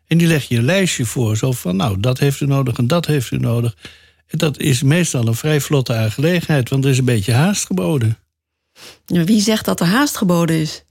En 0.08 0.18
die 0.18 0.28
leg 0.28 0.48
je 0.48 0.58
een 0.58 0.66
lijstje 0.66 1.06
voor, 1.06 1.38
zo 1.38 1.52
van 1.52 1.76
nou, 1.76 2.00
dat 2.00 2.20
heeft 2.20 2.42
u 2.42 2.46
nodig 2.46 2.78
en 2.78 2.88
dat 2.88 3.06
heeft 3.06 3.32
u 3.32 3.38
nodig. 3.38 3.78
En 4.28 4.38
dat 4.38 4.60
is 4.60 4.84
meestal 4.84 5.28
een 5.28 5.36
vrij 5.36 5.62
vlotte 5.62 5.94
aangelegenheid, 5.94 6.70
want 6.70 6.84
er 6.84 6.92
is 6.92 6.98
een 6.98 7.06
beetje 7.06 7.34
haast 7.34 7.66
geboden. 7.66 8.18
Wie 9.06 9.42
zegt 9.42 9.66
dat 9.66 9.80
er 9.80 9.86
haast 9.86 10.18
geboden 10.18 10.56
is? 10.56 10.84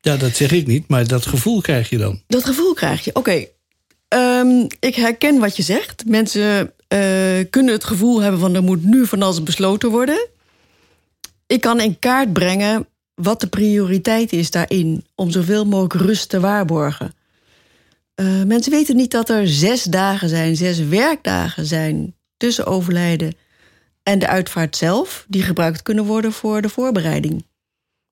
Ja, 0.00 0.16
dat 0.16 0.36
zeg 0.36 0.52
ik 0.52 0.66
niet, 0.66 0.88
maar 0.88 1.06
dat 1.06 1.26
gevoel 1.26 1.60
krijg 1.60 1.90
je 1.90 1.98
dan. 1.98 2.22
Dat 2.26 2.44
gevoel 2.44 2.74
krijg 2.74 3.04
je, 3.04 3.10
oké. 3.14 3.18
Okay. 3.18 3.50
Um, 4.08 4.66
ik 4.80 4.94
herken 4.94 5.38
wat 5.38 5.56
je 5.56 5.62
zegt. 5.62 6.04
Mensen 6.06 6.72
uh, 6.88 7.44
kunnen 7.50 7.72
het 7.72 7.84
gevoel 7.84 8.20
hebben 8.20 8.40
van 8.40 8.54
er 8.54 8.62
moet 8.62 8.84
nu 8.84 9.06
van 9.06 9.22
alles 9.22 9.42
besloten 9.42 9.90
worden. 9.90 10.28
Ik 11.46 11.60
kan 11.60 11.80
in 11.80 11.98
kaart 11.98 12.32
brengen 12.32 12.86
wat 13.14 13.40
de 13.40 13.46
prioriteit 13.46 14.32
is 14.32 14.50
daarin 14.50 15.04
om 15.14 15.30
zoveel 15.30 15.66
mogelijk 15.66 15.94
rust 15.94 16.28
te 16.28 16.40
waarborgen. 16.40 17.14
Uh, 18.20 18.42
mensen 18.42 18.72
weten 18.72 18.96
niet 18.96 19.10
dat 19.10 19.28
er 19.28 19.48
zes 19.48 19.82
dagen 19.82 20.28
zijn, 20.28 20.56
zes 20.56 20.78
werkdagen 20.78 21.66
zijn 21.66 22.14
tussen 22.36 22.66
overlijden 22.66 23.34
en 24.08 24.18
de 24.18 24.28
uitvaart 24.28 24.76
zelf, 24.76 25.24
die 25.28 25.42
gebruikt 25.42 25.82
kunnen 25.82 26.04
worden 26.04 26.32
voor 26.32 26.62
de 26.62 26.68
voorbereiding. 26.68 27.46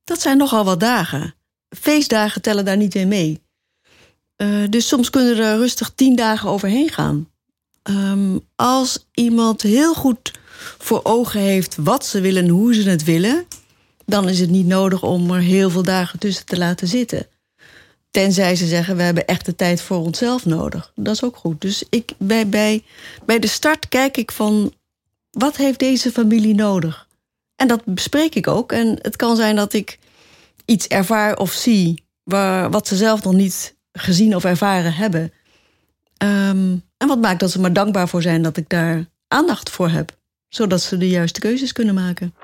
Dat 0.04 0.20
zijn 0.20 0.36
nogal 0.36 0.64
wat 0.64 0.80
dagen. 0.80 1.34
Feestdagen 1.68 2.42
tellen 2.42 2.64
daar 2.64 2.76
niet 2.76 2.94
in 2.94 3.08
mee. 3.08 3.42
Uh, 4.36 4.64
dus 4.70 4.88
soms 4.88 5.10
kunnen 5.10 5.38
er 5.38 5.56
rustig 5.56 5.92
tien 5.94 6.16
dagen 6.16 6.48
overheen 6.48 6.90
gaan. 6.90 7.28
Um, 7.82 8.40
als 8.56 9.06
iemand 9.12 9.62
heel 9.62 9.94
goed 9.94 10.32
voor 10.78 11.00
ogen 11.02 11.40
heeft 11.40 11.76
wat 11.76 12.06
ze 12.06 12.20
willen 12.20 12.42
en 12.42 12.48
hoe 12.48 12.74
ze 12.74 12.90
het 12.90 13.04
willen, 13.04 13.46
dan 14.06 14.28
is 14.28 14.40
het 14.40 14.50
niet 14.50 14.66
nodig 14.66 15.02
om 15.02 15.30
er 15.30 15.40
heel 15.40 15.70
veel 15.70 15.82
dagen 15.82 16.18
tussen 16.18 16.46
te 16.46 16.58
laten 16.58 16.88
zitten. 16.88 17.26
Tenzij 18.10 18.56
ze 18.56 18.66
zeggen, 18.66 18.96
we 18.96 19.02
hebben 19.02 19.26
echt 19.26 19.46
de 19.46 19.56
tijd 19.56 19.80
voor 19.80 19.98
onszelf 19.98 20.44
nodig. 20.44 20.92
Dat 20.94 21.14
is 21.14 21.22
ook 21.22 21.36
goed. 21.36 21.60
Dus 21.60 21.84
ik, 21.90 22.12
bij, 22.18 22.48
bij, 22.48 22.82
bij 23.26 23.38
de 23.38 23.46
start 23.46 23.88
kijk 23.88 24.16
ik 24.16 24.32
van, 24.32 24.72
wat 25.34 25.56
heeft 25.56 25.78
deze 25.78 26.10
familie 26.10 26.54
nodig? 26.54 27.08
En 27.56 27.68
dat 27.68 27.84
bespreek 27.84 28.34
ik 28.34 28.46
ook. 28.46 28.72
En 28.72 28.98
het 29.02 29.16
kan 29.16 29.36
zijn 29.36 29.56
dat 29.56 29.72
ik 29.72 29.98
iets 30.64 30.86
ervaar 30.86 31.36
of 31.36 31.52
zie... 31.52 32.02
Waar, 32.24 32.70
wat 32.70 32.88
ze 32.88 32.96
zelf 32.96 33.24
nog 33.24 33.32
niet 33.32 33.76
gezien 33.92 34.36
of 34.36 34.44
ervaren 34.44 34.94
hebben. 34.94 35.32
Um, 36.22 36.82
en 36.96 37.08
wat 37.08 37.20
maakt 37.20 37.40
dat 37.40 37.50
ze 37.50 37.60
maar 37.60 37.72
dankbaar 37.72 38.08
voor 38.08 38.22
zijn 38.22 38.42
dat 38.42 38.56
ik 38.56 38.68
daar 38.68 39.06
aandacht 39.28 39.70
voor 39.70 39.88
heb. 39.88 40.18
Zodat 40.48 40.82
ze 40.82 40.96
de 40.96 41.08
juiste 41.08 41.40
keuzes 41.40 41.72
kunnen 41.72 41.94
maken. 41.94 42.34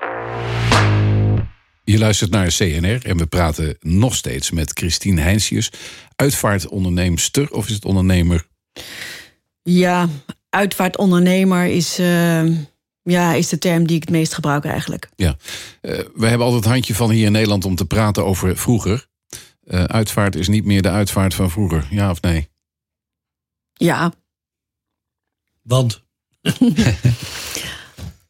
Je 1.83 1.97
luistert 1.97 2.31
naar 2.31 2.47
CNR 2.47 3.05
en 3.05 3.17
we 3.17 3.25
praten 3.25 3.77
nog 3.79 4.15
steeds 4.15 4.51
met 4.51 4.71
Christine 4.73 5.21
Heinsius. 5.21 5.71
Uitvaartondernemster 6.15 7.51
of 7.51 7.67
is 7.67 7.73
het 7.73 7.85
ondernemer? 7.85 8.47
Ja, 9.61 10.09
uitvaartondernemer 10.49 11.65
is, 11.65 11.99
uh, 11.99 12.43
Ja, 13.03 13.33
is 13.33 13.49
de 13.49 13.57
term 13.57 13.87
die 13.87 13.95
ik 13.95 14.01
het 14.01 14.11
meest 14.11 14.33
gebruik 14.33 14.65
eigenlijk. 14.65 15.09
Ja. 15.15 15.35
Uh, 15.81 15.99
we 16.13 16.27
hebben 16.27 16.45
altijd 16.45 16.63
het 16.63 16.73
handje 16.73 16.95
van 16.95 17.09
hier 17.09 17.25
in 17.25 17.31
Nederland 17.31 17.65
om 17.65 17.75
te 17.75 17.85
praten 17.85 18.25
over 18.25 18.57
vroeger. 18.57 19.09
Uh, 19.63 19.83
uitvaart 19.83 20.35
is 20.35 20.47
niet 20.47 20.65
meer 20.65 20.81
de 20.81 20.89
uitvaart 20.89 21.33
van 21.33 21.51
vroeger, 21.51 21.87
ja 21.89 22.09
of 22.09 22.21
nee? 22.21 22.49
Ja. 23.73 24.13
Want? 25.61 26.03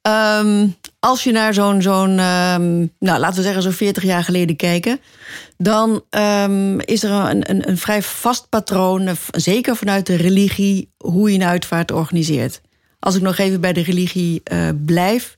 um, 0.01 0.75
als 0.99 1.23
je 1.23 1.31
naar 1.31 1.53
zo'n, 1.53 1.81
zo'n 1.81 2.19
um, 2.19 2.93
nou, 2.99 3.19
laten 3.19 3.35
we 3.35 3.41
zeggen, 3.41 3.61
zo'n 3.61 3.71
40 3.71 4.03
jaar 4.03 4.23
geleden 4.23 4.55
kijken, 4.55 4.99
dan 5.57 6.03
um, 6.09 6.79
is 6.79 7.03
er 7.03 7.11
een, 7.11 7.49
een, 7.49 7.69
een, 7.69 7.77
vrij 7.77 8.01
vast 8.01 8.49
patroon, 8.49 9.15
zeker 9.31 9.75
vanuit 9.75 10.05
de 10.05 10.15
religie, 10.15 10.93
hoe 10.97 11.31
je 11.31 11.35
een 11.35 11.43
uitvaart 11.43 11.91
organiseert. 11.91 12.61
Als 13.01 13.15
ik 13.15 13.21
nog 13.21 13.37
even 13.37 13.61
bij 13.61 13.73
de 13.73 13.83
religie 13.83 14.41
uh, 14.51 14.69
blijf, 14.85 15.35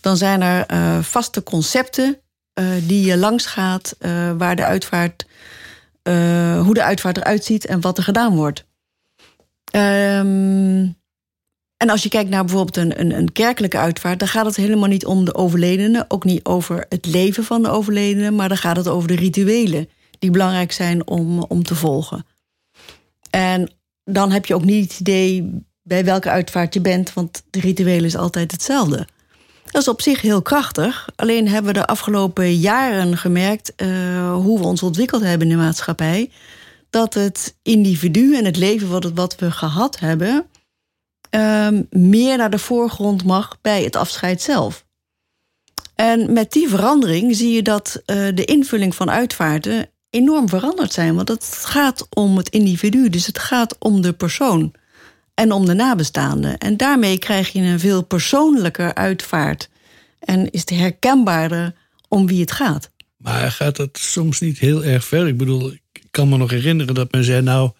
dan 0.00 0.16
zijn 0.16 0.40
er 0.40 0.72
uh, 0.72 1.02
vaste 1.02 1.42
concepten 1.42 2.18
uh, 2.54 2.66
die 2.86 3.06
je 3.06 3.16
langs 3.16 3.46
gaat, 3.46 3.96
waar 4.38 4.56
de 4.56 4.64
uitvaart, 4.64 5.26
hoe 6.62 6.74
de 6.74 6.82
uitvaart 6.82 7.16
eruit 7.16 7.44
ziet 7.44 7.66
en 7.66 7.80
wat 7.80 7.98
er 7.98 8.04
gedaan 8.04 8.36
wordt. 8.36 8.64
Um, 9.76 10.96
en 11.82 11.90
als 11.90 12.02
je 12.02 12.08
kijkt 12.08 12.30
naar 12.30 12.44
bijvoorbeeld 12.44 12.76
een, 12.76 13.00
een, 13.00 13.16
een, 13.16 13.32
kerkelijke 13.32 13.78
uitvaart, 13.78 14.18
dan 14.18 14.28
gaat 14.28 14.46
het 14.46 14.56
helemaal 14.56 14.88
niet 14.88 15.06
om 15.06 15.24
de 15.24 15.34
overledene, 15.34 16.04
ook 16.08 16.24
niet 16.24 16.44
over 16.44 16.86
het 16.88 17.06
leven 17.06 17.44
van 17.44 17.62
de 17.62 17.68
overledene, 17.68 18.30
maar 18.30 18.48
dan 18.48 18.56
gaat 18.56 18.76
het 18.76 18.88
over 18.88 19.08
de 19.08 19.14
rituelen 19.14 19.88
die 20.18 20.30
belangrijk 20.30 20.72
zijn 20.72 21.06
om, 21.06 21.42
om 21.42 21.62
te 21.62 21.74
volgen. 21.74 22.26
En 23.30 23.72
dan 24.04 24.30
heb 24.30 24.46
je 24.46 24.54
ook 24.54 24.64
niet 24.64 24.90
het 24.90 25.00
idee 25.00 25.64
bij 25.82 26.04
welke 26.04 26.30
uitvaart 26.30 26.74
je 26.74 26.80
bent, 26.80 27.12
want 27.12 27.42
de 27.50 27.60
ritueel 27.60 28.04
is 28.04 28.16
altijd 28.16 28.52
hetzelfde. 28.52 29.06
Dat 29.64 29.82
is 29.82 29.88
op 29.88 30.00
zich 30.00 30.20
heel 30.20 30.42
krachtig. 30.42 31.08
Alleen 31.16 31.48
hebben 31.48 31.72
we 31.72 31.78
de 31.78 31.86
afgelopen 31.86 32.56
jaren 32.56 33.16
gemerkt 33.16 33.72
uh, 33.76 34.34
hoe 34.34 34.58
we 34.58 34.64
ons 34.64 34.82
ontwikkeld 34.82 35.22
hebben 35.22 35.50
in 35.50 35.56
de 35.56 35.62
maatschappij. 35.62 36.30
Dat 36.90 37.14
het 37.14 37.56
individu 37.62 38.36
en 38.36 38.44
het 38.44 38.56
leven 38.56 38.88
wat, 38.88 39.02
het, 39.02 39.14
wat 39.14 39.36
we 39.36 39.50
gehad 39.50 39.98
hebben, 39.98 40.46
um, 41.30 41.86
meer 41.90 42.36
naar 42.36 42.50
de 42.50 42.58
voorgrond 42.58 43.24
mag 43.24 43.58
bij 43.60 43.82
het 43.82 43.96
afscheid 43.96 44.42
zelf. 44.42 44.84
En 45.94 46.32
met 46.32 46.52
die 46.52 46.68
verandering 46.68 47.36
zie 47.36 47.52
je 47.52 47.62
dat 47.62 48.02
uh, 48.06 48.34
de 48.34 48.44
invulling 48.44 48.94
van 48.94 49.10
uitvaarten 49.10 49.90
enorm 50.10 50.48
veranderd 50.48 50.92
zijn. 50.92 51.14
Want 51.14 51.28
het 51.28 51.44
gaat 51.62 52.06
om 52.10 52.36
het 52.36 52.48
individu, 52.48 53.08
dus 53.08 53.26
het 53.26 53.38
gaat 53.38 53.76
om 53.78 54.00
de 54.00 54.12
persoon 54.12 54.72
en 55.42 55.52
om 55.52 55.66
de 55.66 55.74
nabestaanden. 55.74 56.58
En 56.58 56.76
daarmee 56.76 57.18
krijg 57.18 57.52
je 57.52 57.60
een 57.60 57.80
veel 57.80 58.02
persoonlijker 58.02 58.94
uitvaart. 58.94 59.68
En 60.18 60.50
is 60.50 60.60
het 60.60 60.70
herkenbaarder 60.70 61.74
om 62.08 62.26
wie 62.26 62.40
het 62.40 62.52
gaat. 62.52 62.90
Maar 63.16 63.50
gaat 63.50 63.76
dat 63.76 63.98
soms 63.98 64.40
niet 64.40 64.58
heel 64.58 64.84
erg 64.84 65.04
ver? 65.04 65.28
Ik 65.28 65.36
bedoel, 65.36 65.72
ik 65.92 66.02
kan 66.10 66.28
me 66.28 66.36
nog 66.36 66.50
herinneren 66.50 66.94
dat 66.94 67.12
men 67.12 67.24
zei: 67.24 67.42
Nou, 67.42 67.70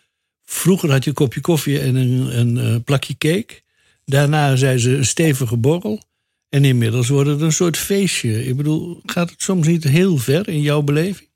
Vroeger 0.52 0.90
had 0.90 1.04
je 1.04 1.11
een 1.11 1.16
kopje 1.16 1.40
koffie 1.40 1.81
en 1.81 1.95
een, 1.95 2.38
een, 2.38 2.59
eh, 2.59 2.76
plakje 2.85 3.16
cake. 3.19 3.62
Daarna 4.04 4.57
zei 4.57 4.78
ze 4.78 4.97
een 4.97 5.07
stevige 5.07 5.57
borrel. 5.57 6.02
En 6.49 6.64
inmiddels 6.64 7.09
wordt 7.09 7.31
het 7.31 7.40
een 7.40 7.52
soort 7.52 7.76
feestje. 7.76 8.47
Ik 8.47 8.57
bedoel, 8.57 9.00
gaat 9.07 9.31
het 9.31 9.42
soms 9.42 9.66
niet 9.66 9.85
heel 9.85 10.16
ver 10.16 10.49
in 10.49 10.61
jouw 10.61 10.83
beleving? 10.83 11.28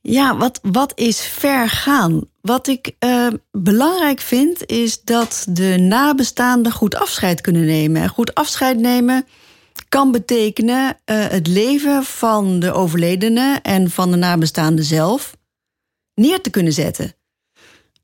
Ja, 0.00 0.36
wat, 0.36 0.60
wat 0.62 0.92
is 0.98 1.20
ver 1.20 1.68
gaan? 1.68 2.24
Wat 2.40 2.66
ik 2.66 2.94
uh, 3.04 3.28
belangrijk 3.50 4.20
vind, 4.20 4.66
is 4.66 5.02
dat 5.02 5.46
de 5.48 5.76
nabestaanden 5.78 6.72
goed 6.72 6.94
afscheid 6.94 7.40
kunnen 7.40 7.64
nemen. 7.64 8.02
En 8.02 8.08
goed 8.08 8.34
afscheid 8.34 8.78
nemen 8.78 9.26
kan 9.88 10.12
betekenen 10.12 10.84
uh, 10.84 11.26
het 11.26 11.46
leven 11.46 12.04
van 12.04 12.60
de 12.60 12.72
overledene 12.72 13.58
en 13.62 13.90
van 13.90 14.10
de 14.10 14.16
nabestaande 14.16 14.82
zelf 14.82 15.36
neer 16.14 16.40
te 16.40 16.50
kunnen 16.50 16.72
zetten. 16.72 17.14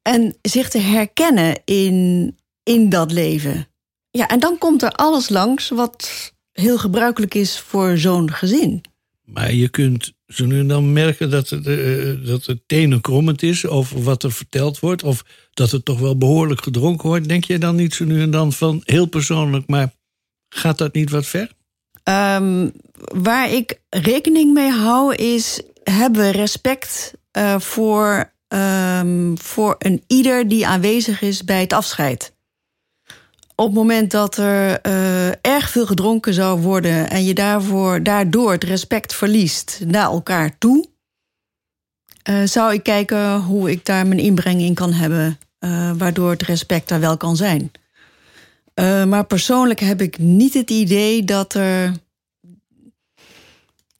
En 0.02 0.36
zich 0.42 0.68
te 0.68 0.78
herkennen 0.78 1.60
in, 1.64 2.36
in 2.62 2.88
dat 2.88 3.12
leven. 3.12 3.68
Ja, 4.10 4.28
en 4.28 4.40
dan 4.40 4.58
komt 4.58 4.82
er 4.82 4.92
alles 4.92 5.28
langs 5.28 5.68
wat 5.68 6.32
heel 6.52 6.78
gebruikelijk 6.78 7.34
is 7.34 7.58
voor 7.58 7.98
zo'n 7.98 8.32
gezin. 8.32 8.84
Maar 9.24 9.52
je 9.52 9.68
kunt 9.68 10.12
zo 10.26 10.44
nu 10.46 10.66
dan 10.66 10.92
merken 10.92 11.30
dat 11.30 11.48
het, 11.48 11.66
uh, 11.66 12.26
dat 12.26 12.46
het 12.46 12.60
tenenkrommend 12.66 13.42
is 13.42 13.66
over 13.66 14.02
wat 14.02 14.22
er 14.22 14.32
verteld 14.32 14.80
wordt. 14.80 15.02
Of 15.02 15.24
dat 15.52 15.70
het 15.70 15.84
toch 15.84 15.98
wel 15.98 16.18
behoorlijk 16.18 16.62
gedronken 16.62 17.08
wordt. 17.08 17.28
Denk 17.28 17.44
je 17.44 17.58
dan 17.58 17.76
niet 17.76 17.94
zo 17.94 18.04
nu 18.04 18.20
en 18.20 18.30
dan 18.30 18.52
van 18.52 18.80
heel 18.84 19.06
persoonlijk, 19.06 19.66
maar 19.66 19.94
gaat 20.48 20.78
dat 20.78 20.94
niet 20.94 21.10
wat 21.10 21.26
ver? 21.26 21.50
Um, 22.04 22.72
waar 22.96 23.52
ik 23.52 23.80
rekening 23.88 24.52
mee 24.52 24.70
hou 24.70 25.14
is, 25.14 25.62
hebben 25.82 26.22
we 26.22 26.30
respect 26.30 27.12
uh, 27.38 27.60
voor 27.60 28.32
um, 28.48 29.38
voor 29.38 29.74
een 29.78 30.02
ieder 30.06 30.48
die 30.48 30.66
aanwezig 30.66 31.22
is 31.22 31.44
bij 31.44 31.60
het 31.60 31.72
afscheid. 31.72 32.35
Op 33.58 33.66
het 33.66 33.74
moment 33.74 34.10
dat 34.10 34.36
er 34.36 34.86
uh, 34.86 35.28
erg 35.28 35.70
veel 35.70 35.86
gedronken 35.86 36.34
zou 36.34 36.60
worden 36.60 37.10
en 37.10 37.24
je 37.24 37.34
daarvoor, 37.34 38.02
daardoor 38.02 38.52
het 38.52 38.64
respect 38.64 39.14
verliest 39.14 39.80
naar 39.84 40.04
elkaar 40.04 40.58
toe, 40.58 40.88
uh, 42.28 42.42
zou 42.44 42.72
ik 42.72 42.82
kijken 42.82 43.40
hoe 43.40 43.70
ik 43.70 43.84
daar 43.84 44.06
mijn 44.06 44.20
inbreng 44.20 44.60
in 44.60 44.74
kan 44.74 44.92
hebben, 44.92 45.38
uh, 45.60 45.92
waardoor 45.96 46.30
het 46.30 46.42
respect 46.42 46.88
daar 46.88 47.00
wel 47.00 47.16
kan 47.16 47.36
zijn. 47.36 47.70
maar 49.08 49.26
persoonlijk 49.26 49.80
heb 49.80 50.00
ik 50.00 50.18
niet 50.18 50.54
het 50.54 50.70
idee 50.70 51.24
dat 51.24 51.54
er. 51.54 51.92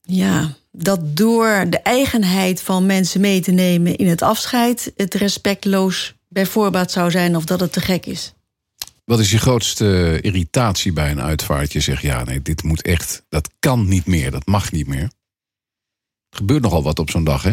Ja, 0.03 0.55
dat 0.71 1.17
door 1.17 1.65
de 1.69 1.79
eigenheid 1.79 2.63
van 2.63 2.87
mensen 2.87 3.21
mee 3.21 3.41
te 3.41 3.51
nemen 3.51 3.97
in 3.97 4.09
het 4.09 4.23
afscheid, 4.23 4.93
het 4.97 5.15
respectloos 5.15 6.15
bij 6.29 6.47
zou 6.87 7.11
zijn 7.11 7.37
of 7.37 7.45
dat 7.45 7.61
het 7.61 7.73
te 7.73 7.81
gek 7.81 8.07
is. 8.07 8.36
Wat 9.07 9.19
is 9.21 9.31
je 9.31 9.39
grootste 9.39 10.19
irritatie 10.21 10.93
bij 10.93 11.11
een 11.11 11.21
uitvaart? 11.21 11.73
Je 11.73 11.81
zegt 11.81 12.03
ja, 12.03 12.25
nee, 12.25 12.43
dit 12.43 12.63
moet 12.63 12.83
echt, 12.83 13.25
dat 13.29 13.51
kan 13.59 13.89
niet 13.89 14.07
meer, 14.07 14.31
dat 14.31 14.47
mag 14.47 14.73
niet 14.73 14.87
meer. 14.87 15.11
Er 16.29 16.37
gebeurt 16.37 16.63
nogal 16.63 16.83
wat 16.83 16.99
op 16.99 17.11
zo'n 17.11 17.25
dag, 17.25 17.43
hè? 17.43 17.53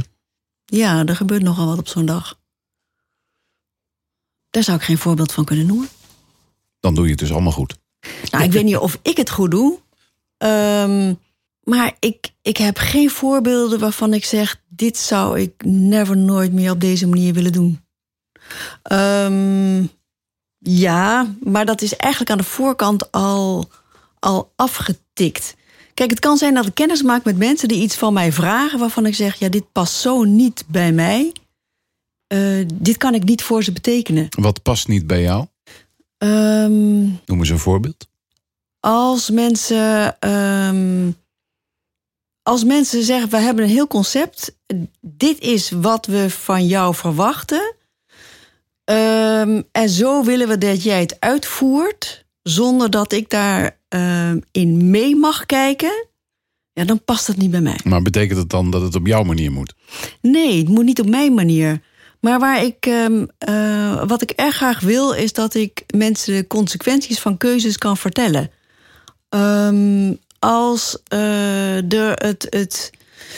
Ja, 0.66 1.06
er 1.06 1.16
gebeurt 1.16 1.42
nogal 1.42 1.66
wat 1.66 1.78
op 1.78 1.88
zo'n 1.88 2.06
dag. 2.06 2.40
Daar 4.50 4.64
zou 4.64 4.78
ik 4.78 4.84
geen 4.84 4.98
voorbeeld 4.98 5.32
van 5.32 5.46
kunnen 5.46 5.66
noemen. 5.66 5.90
Dan 6.80 6.96
doe 6.96 7.04
je 7.04 7.12
het 7.12 7.20
dus 7.20 7.32
allemaal 7.32 7.52
goed. 7.52 7.78
Nou, 8.32 8.44
ik 8.44 8.52
weet 8.52 8.64
niet 8.64 8.78
of 8.78 9.00
ik 9.02 9.18
het 9.18 9.30
goed 9.30 9.52
doe. 9.52 9.80
Um, 10.38 11.20
maar 11.64 11.96
ik, 12.00 12.34
ik 12.42 12.58
heb 12.58 12.78
geen 12.78 13.10
voorbeelden 13.10 13.80
waarvan 13.80 14.14
ik 14.14 14.26
zeg: 14.26 14.62
dit 14.68 14.98
zou 14.98 15.40
ik 15.40 15.64
never 15.66 16.18
nooit 16.18 16.54
meer 16.54 16.72
op 16.72 16.80
deze 16.80 17.08
manier 17.08 17.34
willen 17.34 17.52
doen. 17.52 17.86
Um, 18.92 19.90
ja, 20.64 21.36
maar 21.44 21.66
dat 21.66 21.82
is 21.82 21.96
eigenlijk 21.96 22.32
aan 22.32 22.38
de 22.38 22.44
voorkant 22.44 23.12
al, 23.12 23.70
al 24.20 24.52
afgetikt. 24.56 25.56
Kijk, 25.94 26.10
het 26.10 26.20
kan 26.20 26.38
zijn 26.38 26.54
dat 26.54 26.66
ik 26.66 26.74
kennis 26.74 27.02
maak 27.02 27.24
met 27.24 27.38
mensen 27.38 27.68
die 27.68 27.82
iets 27.82 27.96
van 27.96 28.14
mij 28.14 28.32
vragen 28.32 28.80
waarvan 28.80 29.06
ik 29.06 29.16
zeg: 29.16 29.36
ja, 29.36 29.50
dit 29.50 29.72
past 29.72 29.94
zo 29.94 30.24
niet 30.24 30.64
bij 30.68 30.92
mij. 30.92 31.34
Uh, 32.34 32.66
dit 32.74 32.98
kan 32.98 33.14
ik 33.14 33.24
niet 33.24 33.44
voor 33.44 33.64
ze 33.64 33.72
betekenen. 33.72 34.28
Wat 34.30 34.62
past 34.62 34.88
niet 34.88 35.08
bij 35.08 35.22
jou? 35.22 35.46
Um, 36.18 37.20
Noem 37.26 37.40
eens 37.40 37.50
een 37.50 37.60
voorbeeld. 37.60 38.08
Als 38.80 39.30
mensen. 39.30 40.18
Um, 40.30 41.16
als 42.44 42.64
mensen 42.64 43.04
zeggen, 43.04 43.30
we 43.30 43.38
hebben 43.38 43.64
een 43.64 43.70
heel 43.70 43.88
concept, 43.88 44.56
dit 45.02 45.40
is 45.40 45.72
wat 45.72 46.06
we 46.06 46.30
van 46.30 46.68
jou 46.68 46.96
verwachten. 46.96 47.76
Um, 48.86 49.64
en 49.72 49.90
zo 49.90 50.24
willen 50.24 50.48
we 50.48 50.58
dat 50.58 50.84
jij 50.84 51.00
het 51.00 51.16
uitvoert, 51.20 52.26
zonder 52.42 52.90
dat 52.90 53.12
ik 53.12 53.30
daarin 53.30 53.72
ehm, 53.88 54.40
in 54.52 54.90
mee 54.90 55.16
mag 55.16 55.46
kijken. 55.46 56.08
Ja, 56.74 56.86
dan 56.86 57.04
past 57.04 57.28
het 57.28 57.38
niet 57.38 57.52
bij 57.52 57.62
mij. 57.62 57.80
Maar 57.84 58.02
betekent 58.02 58.40
het 58.40 58.50
dan 58.50 58.72
dat 58.72 58.82
het 58.82 58.96
op 58.96 59.08
jouw 59.08 59.24
manier 59.24 59.52
moet? 59.52 59.74
Nee, 60.22 60.58
het 60.58 60.68
moet 60.68 60.86
niet 60.86 61.00
op 61.00 61.10
mijn 61.10 61.34
manier. 61.34 61.82
Maar 62.20 62.40
waar 62.40 62.64
ik, 62.64 62.86
um, 62.86 63.28
uh, 63.50 64.04
wat 64.08 64.22
ik 64.22 64.30
erg 64.30 64.56
graag 64.56 64.80
wil, 64.80 65.12
is 65.12 65.34
dat 65.34 65.54
ik 65.54 65.84
mensen 65.96 66.34
de 66.34 66.48
consequenties 66.48 67.20
van 67.20 67.38
keuzes 67.38 67.78
kan 67.78 67.98
vertellen. 67.98 68.52
Als 70.40 70.98
uh, 70.98 71.20
de, 71.86 72.12
het, 72.14 72.48
het. 72.50 72.92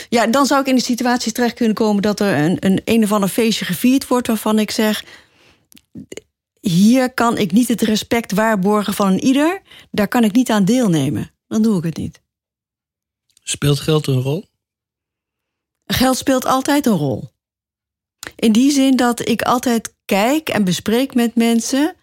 Ja, 0.09 0.27
dan 0.27 0.45
zou 0.45 0.61
ik 0.61 0.67
in 0.67 0.75
de 0.75 0.81
situatie 0.81 1.31
terecht 1.31 1.53
kunnen 1.53 1.75
komen 1.75 2.01
dat 2.01 2.19
er 2.19 2.37
een, 2.37 2.57
een 2.59 2.81
een 2.85 3.03
of 3.03 3.11
ander 3.11 3.29
feestje 3.29 3.65
gevierd 3.65 4.07
wordt 4.07 4.27
waarvan 4.27 4.59
ik 4.59 4.71
zeg. 4.71 5.03
Hier 6.59 7.13
kan 7.13 7.37
ik 7.37 7.51
niet 7.51 7.67
het 7.67 7.81
respect 7.81 8.31
waarborgen 8.31 8.93
van 8.93 9.07
een 9.07 9.23
ieder. 9.23 9.61
Daar 9.91 10.07
kan 10.07 10.23
ik 10.23 10.31
niet 10.31 10.51
aan 10.51 10.65
deelnemen. 10.65 11.31
Dan 11.47 11.61
doe 11.61 11.77
ik 11.77 11.83
het 11.83 11.97
niet. 11.97 12.21
Speelt 13.43 13.79
geld 13.79 14.07
een 14.07 14.21
rol? 14.21 14.45
Geld 15.85 16.17
speelt 16.17 16.45
altijd 16.45 16.85
een 16.85 16.97
rol. 16.97 17.29
In 18.35 18.51
die 18.51 18.71
zin 18.71 18.95
dat 18.95 19.27
ik 19.27 19.41
altijd 19.41 19.95
kijk 20.05 20.49
en 20.49 20.63
bespreek 20.63 21.13
met 21.13 21.35
mensen 21.35 21.95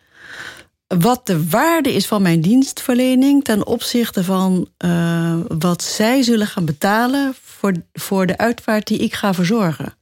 wat 0.86 1.26
de 1.26 1.48
waarde 1.48 1.92
is 1.92 2.06
van 2.06 2.22
mijn 2.22 2.40
dienstverlening 2.40 3.44
ten 3.44 3.66
opzichte 3.66 4.24
van 4.24 4.68
uh, 4.84 5.40
wat 5.48 5.82
zij 5.82 6.22
zullen 6.22 6.46
gaan 6.46 6.64
betalen 6.64 7.34
voor, 7.42 7.72
voor 7.92 8.26
de 8.26 8.38
uitvaart 8.38 8.86
die 8.86 8.98
ik 8.98 9.14
ga 9.14 9.34
verzorgen. 9.34 9.94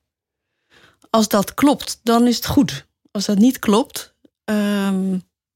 Als 1.11 1.29
dat 1.29 1.55
klopt, 1.55 2.01
dan 2.03 2.27
is 2.27 2.37
het 2.37 2.47
goed. 2.47 2.89
Als 3.11 3.27
dat 3.27 3.39
niet 3.39 3.59
klopt, 3.59 4.15
uh, 4.51 4.89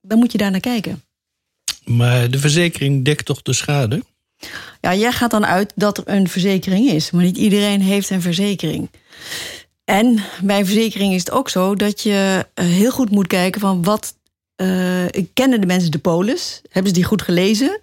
dan 0.01 0.19
moet 0.19 0.33
je 0.33 0.39
daar 0.39 0.51
naar 0.51 0.61
kijken. 0.61 1.03
Maar 1.85 2.31
de 2.31 2.39
verzekering 2.39 3.05
dekt 3.05 3.25
toch 3.25 3.43
de 3.43 3.53
schade? 3.53 4.03
Ja, 4.81 4.95
jij 4.95 5.13
gaat 5.13 5.31
dan 5.31 5.47
uit 5.47 5.73
dat 5.77 5.99
er 5.99 6.09
een 6.09 6.29
verzekering 6.29 6.89
is, 6.89 7.11
maar 7.11 7.25
niet 7.25 7.37
iedereen 7.37 7.81
heeft 7.81 8.11
een 8.11 8.23
verzekering. 8.23 8.91
En 9.85 10.25
bij 10.43 10.65
verzekering 10.65 11.15
is 11.15 11.21
het 11.21 11.31
ook 11.31 11.49
zo 11.49 11.75
dat 11.75 12.03
je 12.03 12.47
eh, 12.55 12.65
heel 12.67 12.91
goed 12.91 13.11
moet 13.11 13.27
kijken 13.27 13.61
van 13.61 13.83
wat 13.83 14.17
uh, 14.63 15.07
kennen 15.33 15.61
de 15.61 15.67
mensen 15.67 15.91
de 15.91 15.99
polis? 15.99 16.63
Hebben 16.69 16.93
ze 16.93 16.99
die 16.99 17.07
goed 17.07 17.23
gelezen? 17.23 17.81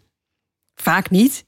Vaak 0.76 1.10
niet. 1.10 1.46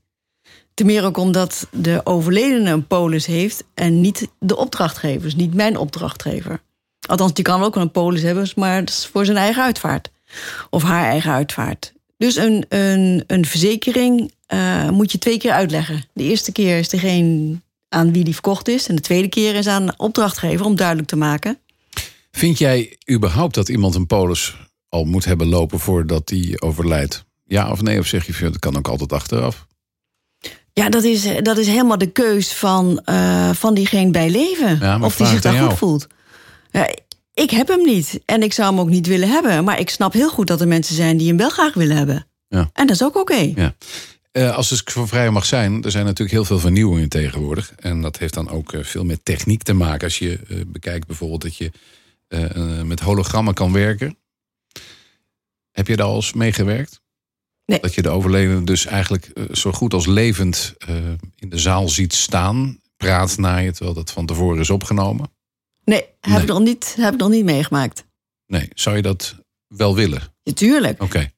Ten 0.74 0.86
meer 0.86 1.04
ook 1.04 1.18
omdat 1.18 1.68
de 1.72 2.02
overledene 2.04 2.72
een 2.72 2.88
polis 2.88 3.26
heeft 3.26 3.64
en 3.74 4.02
niet 4.02 4.28
de 4.40 4.56
opdrachtgever, 4.56 5.22
dus 5.22 5.36
niet 5.36 5.54
mijn 5.54 5.78
opdrachtgever. 5.78 6.62
Althans, 7.06 7.34
die 7.34 7.44
kan 7.44 7.64
ook 7.64 7.74
wel 7.74 7.84
een 7.84 7.92
polis 7.92 8.22
hebben, 8.22 8.50
maar 8.56 8.80
dat 8.80 8.90
is 8.90 9.10
voor 9.12 9.26
zijn 9.26 9.38
eigen 9.38 9.64
uitvaart. 9.64 10.12
Of 10.70 10.84
haar 10.84 11.06
eigen 11.06 11.32
uitvaart. 11.32 11.94
Dus 12.18 12.36
een, 12.36 12.66
een, 12.70 13.24
een 13.28 13.46
verzekering 13.46 14.32
uh, 14.54 14.90
moet 14.90 15.12
je 15.12 15.18
twee 15.18 15.38
keer 15.38 15.52
uitleggen. 15.52 16.04
De 16.14 16.24
eerste 16.24 16.52
keer 16.52 16.78
is 16.78 16.90
degene 16.90 17.62
aan 17.90 18.14
wie 18.14 18.24
die 18.24 18.34
verkocht 18.34 18.68
is. 18.68 18.88
En 18.88 18.96
de 18.96 19.02
tweede 19.02 19.28
keer 19.28 19.56
is 19.56 19.68
aan 19.68 19.86
de 19.86 19.94
opdrachtgever 19.98 20.66
om 20.66 20.76
duidelijk 20.76 21.08
te 21.08 21.16
maken. 21.16 21.58
Vind 22.32 22.58
jij 22.58 22.98
überhaupt 23.12 23.56
dat 23.56 23.70
iemand 23.70 23.96
een 23.96 24.08
polis 24.08 24.56
al 24.90 25.04
moet 25.04 25.26
hebben 25.26 25.48
lopen 25.48 25.80
voordat 25.80 26.30
hij 26.30 26.56
overlijdt? 26.60 27.26
Ja 27.44 27.72
of 27.72 27.82
nee? 27.82 28.00
Of 28.00 28.06
zeg 28.06 28.26
je, 28.26 28.44
dat 28.44 28.60
kan 28.60 28.78
ook 28.78 28.88
altijd 28.88 29.14
achteraf? 29.14 29.66
Ja, 30.74 30.90
dat 30.90 31.04
is, 31.04 31.28
dat 31.42 31.58
is 31.58 31.68
helemaal 31.68 31.98
de 31.98 32.12
keus 32.12 32.54
van, 32.54 33.02
uh, 33.06 33.50
van 33.50 33.74
diegene 33.74 34.12
bij 34.12 34.30
leven. 34.30 34.78
Ja, 34.80 35.00
of 35.00 35.16
die 35.16 35.26
zich 35.26 35.42
daar 35.42 35.64
goed 35.64 35.78
voelt. 35.78 36.08
Ik 37.34 37.50
heb 37.50 37.68
hem 37.68 37.84
niet. 37.84 38.22
En 38.26 38.44
ik 38.44 38.54
zou 38.54 38.70
hem 38.70 38.80
ook 38.80 38.90
niet 38.90 39.08
willen 39.08 39.30
hebben. 39.30 39.64
Maar 39.64 39.80
ik 39.80 39.90
snap 39.90 40.14
heel 40.14 40.30
goed 40.30 40.48
dat 40.48 40.62
er 40.62 40.68
mensen 40.68 40.96
zijn 40.96 41.18
die 41.18 41.28
hem 41.28 41.38
wel 41.38 41.50
graag 41.50 41.74
willen 41.74 41.98
hebben. 41.98 42.28
Ja. 42.48 42.70
En 42.74 42.88
dat 42.88 42.96
is 42.96 43.04
ook 43.04 43.16
oké. 43.16 43.54
Ja. 43.56 43.76
Uh, 44.32 44.56
als 44.56 44.70
het 44.70 44.92
voor 44.92 45.08
vrij 45.08 45.30
mag 45.30 45.46
zijn, 45.46 45.84
er 45.84 45.92
zijn 45.92 46.06
natuurlijk 46.06 46.32
heel 46.32 46.46
veel 46.46 46.60
vernieuwingen 46.60 47.10
tegenwoordig. 47.10 47.74
En 47.76 48.02
dat 48.02 48.18
heeft 48.18 48.34
dan 48.34 48.50
ook 48.50 48.74
uh, 48.74 48.84
veel 48.84 49.04
met 49.04 49.26
techniek 49.26 49.64
te 49.64 49.74
maken. 49.74 50.04
Als 50.04 50.20
je 50.20 50.40
uh, 50.48 50.62
bekijkt 50.68 51.08
bijvoorbeeld 51.08 51.42
dat 51.42 51.56
je 51.56 51.72
met 52.84 53.00
hologrammen 53.00 53.54
kan 53.54 53.74
werken. 53.74 54.18
Heb 55.72 55.88
je 55.88 55.96
daar 55.96 56.06
al 56.06 56.16
eens 56.16 56.34
mee 56.34 56.54
gewerkt? 56.54 57.02
Nee. 57.66 57.80
Dat 57.80 57.94
je 57.94 58.02
de 58.02 58.10
overledene 58.10 58.64
dus 58.64 58.86
eigenlijk 58.86 59.32
zo 59.52 59.72
goed 59.72 59.94
als 59.94 60.06
levend 60.06 60.74
in 61.36 61.50
de 61.50 61.58
zaal 61.58 61.90
ziet 61.90 62.14
staan. 62.14 62.80
Praat 62.98 63.38
naar 63.38 63.64
je, 63.64 63.72
terwijl 63.72 63.96
dat 63.96 64.12
van 64.12 64.26
tevoren 64.26 64.60
is 64.60 64.70
opgenomen. 64.70 65.33
Nee, 65.86 66.06
heb, 66.20 66.42
Ik, 66.42 66.48
nog 66.48 66.60
niet, 66.60 66.96
heb 67.00 67.14
ik 67.14 67.20
nog 67.20 67.30
niet 67.30 67.46
meegemaakt. 67.46 68.06
Nee, 68.48 68.70
zou 68.74 68.96
je 68.96 69.02
dat 69.02 69.36
wel 69.68 69.96
willen? 69.96 70.22
Natuurlijk. 70.44 71.04
Oké. 71.04 71.32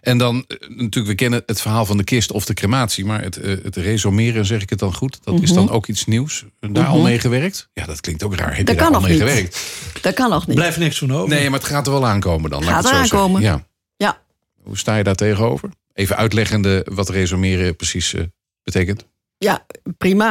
En 0.00 0.18
dan, 0.18 0.44
eh, 0.46 0.68
natuurlijk, 0.68 1.06
we 1.06 1.14
kennen 1.14 1.42
het 1.46 1.60
verhaal 1.60 1.86
van 1.86 1.96
de 1.96 2.04
kist 2.04 2.32
of 2.32 2.44
de 2.44 2.54
crematie. 2.54 3.04
Maar 3.04 3.22
het, 3.22 3.36
eh, 3.36 3.56
het 3.62 3.76
resumeren, 3.76 4.46
zeg 4.46 4.62
ik 4.62 4.70
het 4.70 4.78
dan 4.78 4.94
goed? 4.94 5.18
Dat 5.24 5.42
is 5.42 5.52
dan 5.52 5.64
mhm. 5.64 5.74
ook 5.74 5.86
iets 5.86 6.06
nieuws. 6.06 6.44
Daar 6.60 6.86
al 6.86 6.94
mhm. 6.94 7.04
mee 7.04 7.18
gewerkt? 7.18 7.68
Ja, 7.72 7.86
dat 7.86 8.00
klinkt 8.00 8.22
ook 8.22 8.34
raar. 8.34 8.56
Heb 8.56 8.66
dat 8.66 8.74
je 8.74 8.80
daar 8.80 8.90
al 8.90 9.00
mee 9.00 9.10
niet. 9.10 9.20
gewerkt? 9.20 9.72
Dat 10.02 10.14
kan 10.14 10.30
nog 10.30 10.46
niet. 10.46 10.56
Blijft 10.56 10.78
niks 10.78 10.98
van 10.98 11.12
over. 11.12 11.28
Nee, 11.28 11.50
maar 11.50 11.58
het 11.58 11.68
gaat 11.68 11.86
er 11.86 11.92
wel 11.92 12.06
aankomen 12.06 12.50
dan. 12.50 12.62
Gaat 12.62 12.84
er 12.84 12.92
aankomen. 12.92 13.42
Ja. 13.42 13.66
ja. 13.96 14.22
Hoe 14.62 14.78
sta 14.78 14.96
je 14.96 15.04
daar 15.04 15.14
tegenover? 15.14 15.70
Even 15.92 16.16
uitleggende 16.16 16.86
wat 16.90 17.08
resumeren 17.08 17.76
precies 17.76 18.14
uh, 18.14 18.22
betekent. 18.62 19.06
Ja, 19.38 19.66
prima. 19.98 20.30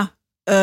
Uh, 0.49 0.55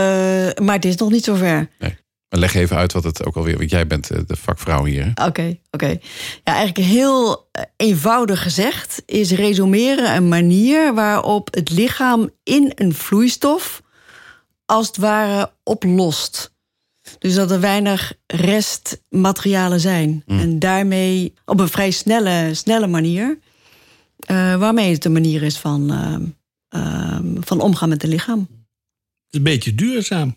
maar 0.64 0.74
het 0.74 0.84
is 0.84 0.96
nog 0.96 1.10
niet 1.10 1.24
zover. 1.24 1.70
Nee. 1.78 1.96
Maar 2.30 2.40
leg 2.40 2.54
even 2.54 2.76
uit 2.76 2.92
wat 2.92 3.04
het 3.04 3.24
ook 3.24 3.36
alweer... 3.36 3.58
want 3.58 3.70
jij 3.70 3.86
bent 3.86 4.10
eh, 4.10 4.20
de 4.26 4.36
vakvrouw 4.36 4.84
hier. 4.84 5.12
Oké, 5.24 5.58
oké. 5.70 5.98
Ja, 6.44 6.54
eigenlijk 6.54 6.88
heel 6.88 7.48
eh, 7.52 7.62
eenvoudig 7.76 8.42
gezegd... 8.42 9.02
is 9.06 9.30
resumeren 9.30 10.16
een 10.16 10.28
manier 10.28 10.94
waarop 10.94 11.54
het 11.54 11.70
lichaam 11.70 12.30
in 12.42 12.72
een 12.74 12.94
vloeistof... 12.94 13.82
als 14.66 14.86
het 14.86 14.96
ware 14.96 15.52
oplost. 15.62 16.54
Dus 17.18 17.34
dat 17.34 17.50
er 17.50 17.60
weinig 17.60 18.12
restmaterialen 18.26 19.80
zijn. 19.80 20.22
Mm. 20.26 20.38
En 20.38 20.58
daarmee 20.58 21.34
op 21.44 21.60
een 21.60 21.68
vrij 21.68 21.90
snelle, 21.90 22.54
snelle 22.54 22.86
manier... 22.86 23.38
Uh, 24.30 24.56
waarmee 24.56 24.92
het 24.92 25.04
een 25.04 25.12
manier 25.12 25.42
is 25.42 25.58
van, 25.58 25.92
uh, 25.92 26.82
uh, 26.82 27.18
van 27.40 27.60
omgaan 27.60 27.88
met 27.88 28.02
het 28.02 28.10
lichaam. 28.10 28.38
Het 28.38 29.30
is 29.30 29.38
een 29.38 29.42
beetje 29.42 29.74
duurzaam. 29.74 30.36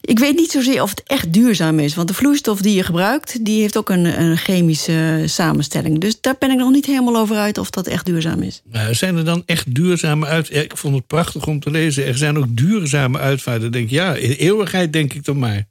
Ik 0.00 0.18
weet 0.18 0.36
niet 0.36 0.50
zozeer 0.50 0.82
of 0.82 0.90
het 0.90 1.02
echt 1.02 1.32
duurzaam 1.32 1.78
is. 1.78 1.94
Want 1.94 2.08
de 2.08 2.14
vloeistof 2.14 2.60
die 2.60 2.74
je 2.74 2.82
gebruikt, 2.82 3.44
die 3.44 3.60
heeft 3.60 3.76
ook 3.76 3.88
een, 3.88 4.20
een 4.20 4.36
chemische 4.36 5.22
samenstelling. 5.26 6.00
Dus 6.00 6.20
daar 6.20 6.36
ben 6.38 6.50
ik 6.50 6.56
nog 6.56 6.70
niet 6.70 6.86
helemaal 6.86 7.16
over 7.16 7.36
uit 7.36 7.58
of 7.58 7.70
dat 7.70 7.86
echt 7.86 8.06
duurzaam 8.06 8.42
is. 8.42 8.62
Nou, 8.64 8.94
zijn 8.94 9.16
er 9.16 9.24
dan 9.24 9.42
echt 9.46 9.74
duurzame 9.74 10.26
uitvaarten? 10.26 10.64
Ik 10.64 10.76
vond 10.76 10.94
het 10.94 11.06
prachtig 11.06 11.46
om 11.46 11.60
te 11.60 11.70
lezen. 11.70 12.06
Er 12.06 12.16
zijn 12.16 12.38
ook 12.38 12.56
duurzame 12.56 13.18
uitvaarten. 13.18 13.72
denk 13.72 13.84
ik, 13.84 13.90
ja, 13.90 14.14
in 14.14 14.30
eeuwigheid 14.30 14.92
denk 14.92 15.12
ik 15.12 15.24
dan 15.24 15.38
maar. 15.38 15.64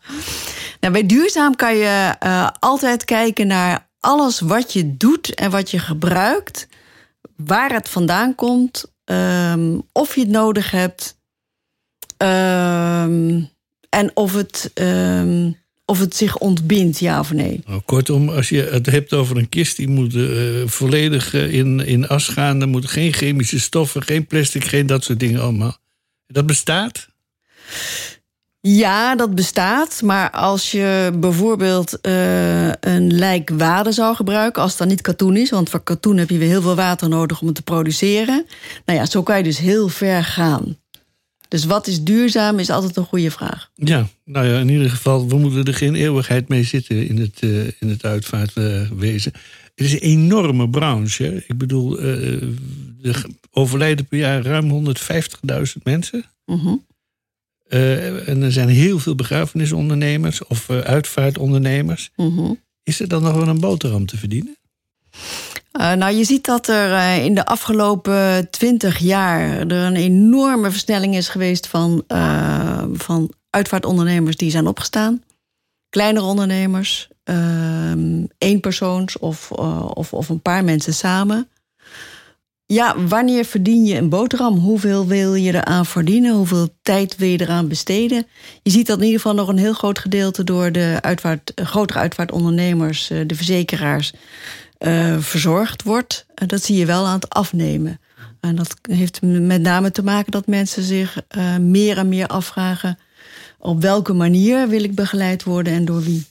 nou, 0.80 0.92
bij 0.92 1.06
duurzaam 1.06 1.56
kan 1.56 1.76
je 1.76 2.14
uh, 2.22 2.48
altijd 2.58 3.04
kijken 3.04 3.46
naar 3.46 3.88
alles 4.00 4.40
wat 4.40 4.72
je 4.72 4.96
doet 4.96 5.34
en 5.34 5.50
wat 5.50 5.70
je 5.70 5.78
gebruikt. 5.78 6.68
Waar 7.36 7.72
het 7.72 7.88
vandaan 7.88 8.34
komt. 8.34 8.92
Um, 9.04 9.82
of 9.92 10.14
je 10.14 10.20
het 10.20 10.30
nodig 10.30 10.70
hebt 10.70 11.13
Ehm, 12.16 13.42
en 13.88 14.10
of 14.14 14.34
het, 14.34 14.70
ehm, 14.74 15.50
of 15.84 15.98
het 15.98 16.16
zich 16.16 16.38
ontbindt, 16.38 16.98
ja 16.98 17.20
of 17.20 17.32
nee. 17.32 17.60
Nou, 17.66 17.80
kortom, 17.80 18.28
als 18.28 18.48
je 18.48 18.62
het 18.62 18.86
hebt 18.86 19.12
over 19.12 19.36
een 19.36 19.48
kist 19.48 19.76
die 19.76 19.88
moet 19.88 20.14
uh, 20.14 20.66
volledig 20.66 21.34
uh, 21.34 21.52
in, 21.52 21.80
in 21.80 22.08
as 22.08 22.28
gaan, 22.28 22.58
dan 22.58 22.68
moeten 22.68 22.90
geen 22.90 23.12
chemische 23.12 23.60
stoffen, 23.60 24.02
geen 24.02 24.26
plastic, 24.26 24.64
geen 24.64 24.86
dat 24.86 25.04
soort 25.04 25.20
dingen 25.20 25.40
allemaal. 25.40 25.76
Dat 26.26 26.46
bestaat? 26.46 27.08
Ja, 28.66 29.14
dat 29.16 29.34
bestaat. 29.34 30.02
Maar 30.02 30.30
als 30.30 30.70
je 30.70 31.12
bijvoorbeeld 31.14 31.98
uh, 32.02 32.68
een 32.68 33.14
lijkwade 33.14 33.92
zou 33.92 34.14
gebruiken, 34.14 34.62
als 34.62 34.76
dan 34.76 34.88
niet 34.88 35.00
katoen 35.00 35.36
is, 35.36 35.50
want 35.50 35.70
voor 35.70 35.82
katoen 35.82 36.16
heb 36.16 36.30
je 36.30 36.38
weer 36.38 36.48
heel 36.48 36.62
veel 36.62 36.74
water 36.74 37.08
nodig 37.08 37.40
om 37.40 37.46
het 37.46 37.56
te 37.56 37.62
produceren. 37.62 38.46
Nou 38.84 38.98
ja, 38.98 39.06
zo 39.06 39.22
kan 39.22 39.36
je 39.36 39.42
dus 39.42 39.58
heel 39.58 39.88
ver 39.88 40.24
gaan. 40.24 40.76
Dus 41.54 41.64
wat 41.64 41.86
is 41.86 42.02
duurzaam 42.02 42.58
is 42.58 42.70
altijd 42.70 42.96
een 42.96 43.04
goede 43.04 43.30
vraag. 43.30 43.70
Ja, 43.74 44.08
nou 44.24 44.46
ja, 44.46 44.58
in 44.58 44.68
ieder 44.68 44.90
geval, 44.90 45.28
we 45.28 45.38
moeten 45.38 45.64
er 45.64 45.74
geen 45.74 45.94
eeuwigheid 45.94 46.48
mee 46.48 46.62
zitten 46.62 47.08
in 47.08 47.18
het, 47.18 47.42
uh, 47.42 47.66
in 47.66 47.88
het 47.88 48.04
uitvaartwezen. 48.04 49.32
het 49.74 49.86
is 49.86 49.92
een 49.92 49.98
enorme 49.98 50.70
branche. 50.70 51.44
Ik 51.46 51.58
bedoel, 51.58 52.00
er 53.02 53.24
overlijden 53.50 54.06
per 54.06 54.18
jaar 54.18 54.42
ruim 54.42 54.86
150.000 54.86 55.82
mensen. 55.82 56.24
Uh 57.68 58.28
en 58.28 58.42
er 58.42 58.52
zijn 58.52 58.68
heel 58.68 58.98
veel 58.98 59.14
begrafenisondernemers 59.14 60.44
of 60.46 60.70
uitvaartondernemers. 60.70 62.10
-huh. 62.14 62.50
Is 62.82 63.00
er 63.00 63.08
dan 63.08 63.22
nog 63.22 63.34
wel 63.34 63.48
een 63.48 63.60
boterham 63.60 64.06
te 64.06 64.16
verdienen? 64.16 64.56
Uh, 65.80 65.92
nou, 65.92 66.14
je 66.14 66.24
ziet 66.24 66.44
dat 66.44 66.68
er 66.68 66.90
uh, 66.90 67.24
in 67.24 67.34
de 67.34 67.46
afgelopen 67.46 68.50
twintig 68.50 68.98
jaar 68.98 69.58
er 69.58 69.72
een 69.72 69.96
enorme 69.96 70.70
versnelling 70.70 71.16
is 71.16 71.28
geweest 71.28 71.66
van, 71.66 72.04
uh, 72.08 72.84
van 72.92 73.32
uitvaartondernemers 73.50 74.36
die 74.36 74.50
zijn 74.50 74.66
opgestaan. 74.66 75.22
Kleinere 75.88 76.24
ondernemers, 76.26 77.08
eenpersoons 78.38 79.18
of, 79.18 79.50
of, 79.52 80.12
of 80.12 80.28
een 80.28 80.42
paar 80.42 80.64
mensen 80.64 80.94
samen. 80.94 81.48
Ja, 82.66 83.04
wanneer 83.06 83.44
verdien 83.44 83.84
je 83.84 83.96
een 83.96 84.08
boterham? 84.08 84.56
Hoeveel 84.58 85.06
wil 85.06 85.34
je 85.34 85.54
eraan 85.54 85.86
verdienen? 85.86 86.34
Hoeveel 86.34 86.68
tijd 86.82 87.16
wil 87.16 87.28
je 87.28 87.40
eraan 87.40 87.68
besteden? 87.68 88.26
Je 88.62 88.70
ziet 88.70 88.86
dat 88.86 88.98
in 88.98 89.04
ieder 89.04 89.20
geval 89.20 89.34
nog 89.36 89.48
een 89.48 89.58
heel 89.58 89.72
groot 89.72 89.98
gedeelte 89.98 90.44
door 90.44 90.72
de 90.72 90.98
uitvaart, 91.00 91.52
grotere 91.54 91.98
uitvaartondernemers, 91.98 93.06
de 93.06 93.34
verzekeraars, 93.34 94.12
uh, 94.86 95.18
verzorgd 95.18 95.82
wordt. 95.82 96.26
Uh, 96.42 96.48
dat 96.48 96.62
zie 96.62 96.76
je 96.76 96.86
wel 96.86 97.06
aan 97.06 97.14
het 97.14 97.28
afnemen. 97.28 98.00
En 98.40 98.56
dat 98.56 98.76
heeft 98.82 99.22
met 99.22 99.60
name 99.60 99.90
te 99.90 100.02
maken 100.02 100.32
dat 100.32 100.46
mensen 100.46 100.82
zich 100.82 101.22
uh, 101.36 101.56
meer 101.56 101.98
en 101.98 102.08
meer 102.08 102.26
afvragen... 102.26 102.98
op 103.58 103.80
welke 103.82 104.12
manier 104.12 104.68
wil 104.68 104.82
ik 104.84 104.94
begeleid 104.94 105.42
worden 105.42 105.72
en 105.72 105.84
door 105.84 106.02
wie. 106.02 106.24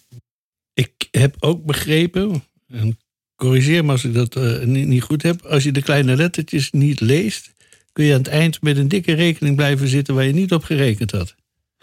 Ik 0.73 1.07
heb 1.11 1.35
ook 1.39 1.65
begrepen, 1.65 2.43
en 2.67 2.99
corrigeer 3.35 3.85
me 3.85 3.91
als 3.91 4.03
ik 4.03 4.13
dat 4.13 4.35
niet, 4.65 4.87
niet 4.87 5.03
goed 5.03 5.23
heb... 5.23 5.41
als 5.41 5.63
je 5.63 5.71
de 5.71 5.81
kleine 5.81 6.15
lettertjes 6.15 6.71
niet 6.71 6.99
leest... 6.99 7.53
kun 7.91 8.05
je 8.05 8.13
aan 8.13 8.17
het 8.17 8.27
eind 8.27 8.61
met 8.61 8.77
een 8.77 8.87
dikke 8.87 9.13
rekening 9.13 9.55
blijven 9.55 9.87
zitten... 9.87 10.15
waar 10.15 10.25
je 10.25 10.33
niet 10.33 10.53
op 10.53 10.63
gerekend 10.63 11.11
had. 11.11 11.35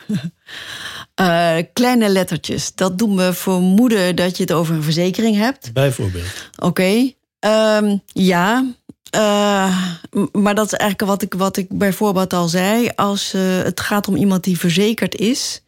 Eh, 1.20 1.56
kleine 1.72 2.08
lettertjes. 2.08 2.74
Dat 2.74 2.98
doet 2.98 3.14
me 3.14 3.32
vermoeden 3.32 4.16
dat 4.16 4.36
je 4.36 4.42
het 4.42 4.52
over 4.52 4.74
een 4.74 4.82
verzekering 4.82 5.36
hebt. 5.36 5.72
Bijvoorbeeld. 5.72 6.50
Oké. 6.58 7.12
Ehm, 7.38 7.96
ja. 8.06 8.74
Eh, 9.10 9.90
maar 10.32 10.54
dat 10.54 10.66
is 10.66 10.72
eigenlijk 10.72 11.10
wat 11.10 11.22
ik, 11.22 11.34
wat 11.34 11.56
ik 11.56 11.78
bijvoorbeeld 11.78 12.32
al 12.32 12.48
zei. 12.48 12.90
Als 12.94 13.34
eh, 13.34 13.62
het 13.62 13.80
gaat 13.80 14.08
om 14.08 14.16
iemand 14.16 14.44
die 14.44 14.58
verzekerd 14.58 15.16
is. 15.16 15.62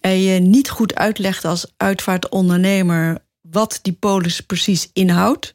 en 0.00 0.20
je 0.20 0.40
niet 0.40 0.70
goed 0.70 0.94
uitlegt 0.94 1.44
als 1.44 1.72
uitvaartondernemer. 1.76 3.24
wat 3.50 3.78
die 3.82 3.92
polis 3.92 4.40
precies 4.40 4.90
inhoudt. 4.92 5.54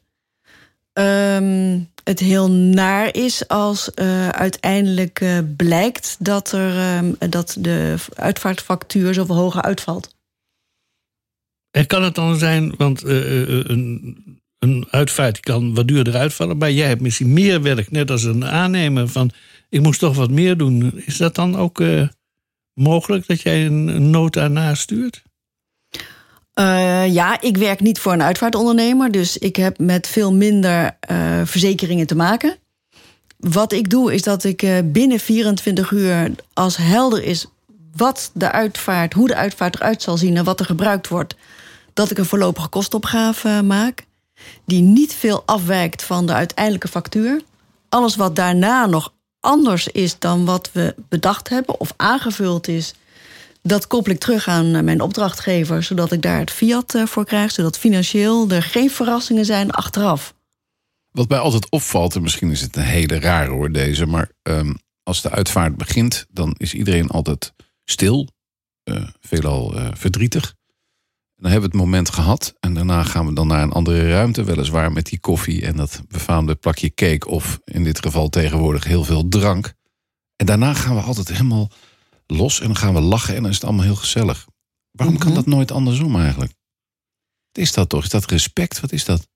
Ehm, 0.92 1.78
het 2.04 2.18
heel 2.18 2.50
naar 2.50 3.14
is 3.14 3.48
als 3.48 3.94
eh, 3.94 4.28
uiteindelijk 4.28 5.20
eh, 5.20 5.38
blijkt 5.56 6.16
dat, 6.18 6.52
er, 6.52 6.76
ehm, 6.76 7.30
dat 7.30 7.56
de 7.60 7.94
uitvaartfactuur 8.14 9.14
zoveel 9.14 9.36
hoger 9.36 9.62
uitvalt. 9.62 10.14
En 11.70 11.86
kan 11.86 12.02
het 12.02 12.14
dan 12.14 12.36
zijn, 12.36 12.74
want 12.76 13.02
eh, 13.02 13.48
een, 13.48 14.16
een 14.58 14.86
uitvaart 14.90 15.40
kan 15.40 15.74
wat 15.74 15.88
duurder 15.88 16.16
uitvallen, 16.16 16.56
maar 16.56 16.72
jij 16.72 16.88
hebt 16.88 17.00
misschien 17.00 17.32
meer 17.32 17.62
werk, 17.62 17.90
net 17.90 18.10
als 18.10 18.22
een 18.22 18.44
aannemer 18.44 19.08
van 19.08 19.30
ik 19.68 19.80
moest 19.80 20.00
toch 20.00 20.16
wat 20.16 20.30
meer 20.30 20.56
doen. 20.56 20.92
Is 21.04 21.16
dat 21.16 21.34
dan 21.34 21.56
ook 21.56 21.82
mogelijk 22.74 23.26
dat 23.26 23.40
jij 23.40 23.66
een, 23.66 23.88
een 23.88 24.10
nota 24.10 24.48
nastuurt? 24.48 25.22
Eh, 26.54 27.12
ja, 27.12 27.40
ik 27.40 27.56
werk 27.56 27.80
niet 27.80 27.98
voor 27.98 28.12
een 28.12 28.22
uitvaartondernemer, 28.22 29.10
dus 29.10 29.38
ik 29.38 29.56
heb 29.56 29.78
met 29.78 30.06
veel 30.06 30.32
minder 30.32 30.96
eh, 31.00 31.40
verzekeringen 31.44 32.06
te 32.06 32.14
maken. 32.14 32.56
Wat 33.38 33.72
ik 33.72 33.90
doe 33.90 34.14
is 34.14 34.22
dat 34.22 34.44
ik 34.44 34.62
eh, 34.62 34.78
binnen 34.84 35.18
24 35.18 35.90
uur, 35.90 36.30
als 36.52 36.76
helder 36.76 37.22
is 37.22 37.46
wat 37.96 38.30
de 38.34 38.50
uitvaart, 38.50 39.12
hoe 39.12 39.26
de 39.26 39.34
uitvaart 39.34 39.74
eruit 39.74 40.02
zal 40.02 40.16
zien 40.16 40.36
en 40.36 40.44
wat 40.44 40.60
er 40.60 40.66
gebruikt 40.66 41.08
wordt, 41.08 41.34
dat 41.92 42.10
ik 42.10 42.18
een 42.18 42.24
voorlopige 42.24 42.68
kostopgave 42.68 43.62
maak, 43.62 44.04
die 44.64 44.82
niet 44.82 45.14
veel 45.14 45.42
afwijkt 45.46 46.02
van 46.02 46.26
de 46.26 46.32
uiteindelijke 46.32 46.88
factuur. 46.88 47.42
Alles 47.88 48.16
wat 48.16 48.36
daarna 48.36 48.86
nog 48.86 49.12
anders 49.40 49.88
is 49.88 50.18
dan 50.18 50.44
wat 50.44 50.70
we 50.72 50.94
bedacht 51.08 51.48
hebben 51.48 51.80
of 51.80 51.92
aangevuld 51.96 52.68
is, 52.68 52.94
dat 53.62 53.86
koppel 53.86 54.12
ik 54.12 54.18
terug 54.18 54.48
aan 54.48 54.74
eh, 54.74 54.82
mijn 54.82 55.00
opdrachtgever, 55.00 55.82
zodat 55.82 56.12
ik 56.12 56.22
daar 56.22 56.38
het 56.38 56.50
fiat 56.50 56.94
eh, 56.94 57.06
voor 57.06 57.24
krijg, 57.24 57.50
zodat 57.50 57.78
financieel 57.78 58.50
er 58.50 58.62
geen 58.62 58.90
verrassingen 58.90 59.44
zijn 59.44 59.70
achteraf. 59.70 60.34
Wat 61.10 61.28
mij 61.28 61.38
altijd 61.38 61.70
opvalt, 61.70 62.14
en 62.14 62.22
misschien 62.22 62.50
is 62.50 62.60
het 62.60 62.76
een 62.76 62.82
hele 62.82 63.18
rare 63.20 63.50
hoor 63.50 63.72
deze, 63.72 64.06
maar 64.06 64.30
ehm, 64.42 64.74
als 65.02 65.22
de 65.22 65.30
uitvaart 65.30 65.76
begint, 65.76 66.26
dan 66.28 66.54
is 66.58 66.74
iedereen 66.74 67.08
altijd 67.08 67.52
stil, 67.84 68.28
eh, 68.82 69.08
veelal 69.20 69.74
verdrietig. 69.94 70.54
Dan 71.36 71.50
hebben 71.50 71.70
we 71.70 71.76
het 71.76 71.86
moment 71.86 72.10
gehad 72.10 72.54
en 72.60 72.74
daarna 72.74 73.02
gaan 73.02 73.26
we 73.26 73.34
dan 73.34 73.46
naar 73.46 73.62
een 73.62 73.72
andere 73.72 74.08
ruimte, 74.08 74.44
weliswaar 74.44 74.92
met 74.92 75.06
die 75.06 75.20
koffie 75.20 75.66
en 75.66 75.76
dat 75.76 76.02
befaamde 76.08 76.54
plakje 76.54 76.94
cake 76.94 77.28
of 77.28 77.60
in 77.64 77.84
dit 77.84 77.98
geval 77.98 78.28
tegenwoordig 78.28 78.84
heel 78.84 79.04
veel 79.04 79.28
drank. 79.28 79.74
En 80.36 80.46
daarna 80.46 80.74
gaan 80.74 80.94
we 80.94 81.00
altijd 81.00 81.28
helemaal 81.28 81.70
los 82.36 82.60
en 82.60 82.66
dan 82.66 82.76
gaan 82.76 82.94
we 82.94 83.00
lachen 83.00 83.34
en 83.34 83.40
dan 83.42 83.50
is 83.50 83.56
het 83.56 83.64
allemaal 83.64 83.84
heel 83.84 83.94
gezellig. 83.94 84.46
Waarom 84.90 85.18
kan 85.18 85.34
dat 85.34 85.46
nooit 85.46 85.70
andersom 85.70 86.16
eigenlijk? 86.20 86.52
Wat 87.52 87.62
is 87.64 87.72
dat 87.72 87.88
toch? 87.88 88.02
Is 88.02 88.08
dat 88.08 88.30
respect? 88.30 88.80
Wat 88.80 88.92
is 88.92 89.04
dat? 89.04 89.28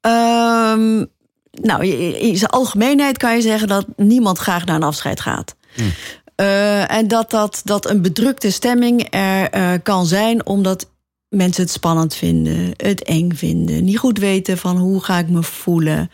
Ehm, 0.00 1.04
nou, 1.50 1.86
in 1.86 2.20
in 2.20 2.36
zijn 2.36 2.50
algemeenheid 2.50 3.16
kan 3.16 3.34
je 3.34 3.40
zeggen 3.40 3.68
dat 3.68 3.86
niemand 3.96 4.38
graag 4.38 4.64
naar 4.64 4.76
een 4.76 4.82
afscheid 4.82 5.20
gaat. 5.20 5.56
Hmm. 5.74 5.92
Eh, 6.34 6.92
en 6.92 7.08
dat, 7.08 7.30
dat, 7.30 7.60
dat 7.64 7.90
een 7.90 8.02
bedrukte 8.02 8.50
stemming 8.50 9.06
er 9.10 9.50
eh, 9.50 9.72
kan 9.82 10.06
zijn 10.06 10.46
omdat 10.46 10.90
mensen 11.28 11.62
het 11.62 11.72
spannend 11.72 12.14
vinden, 12.14 12.72
het 12.76 13.02
eng 13.02 13.32
vinden, 13.34 13.84
niet 13.84 13.98
goed 13.98 14.18
weten 14.18 14.58
van 14.58 14.76
hoe 14.76 15.02
ga 15.04 15.18
ik 15.18 15.28
me 15.28 15.42
voelen, 15.42 16.10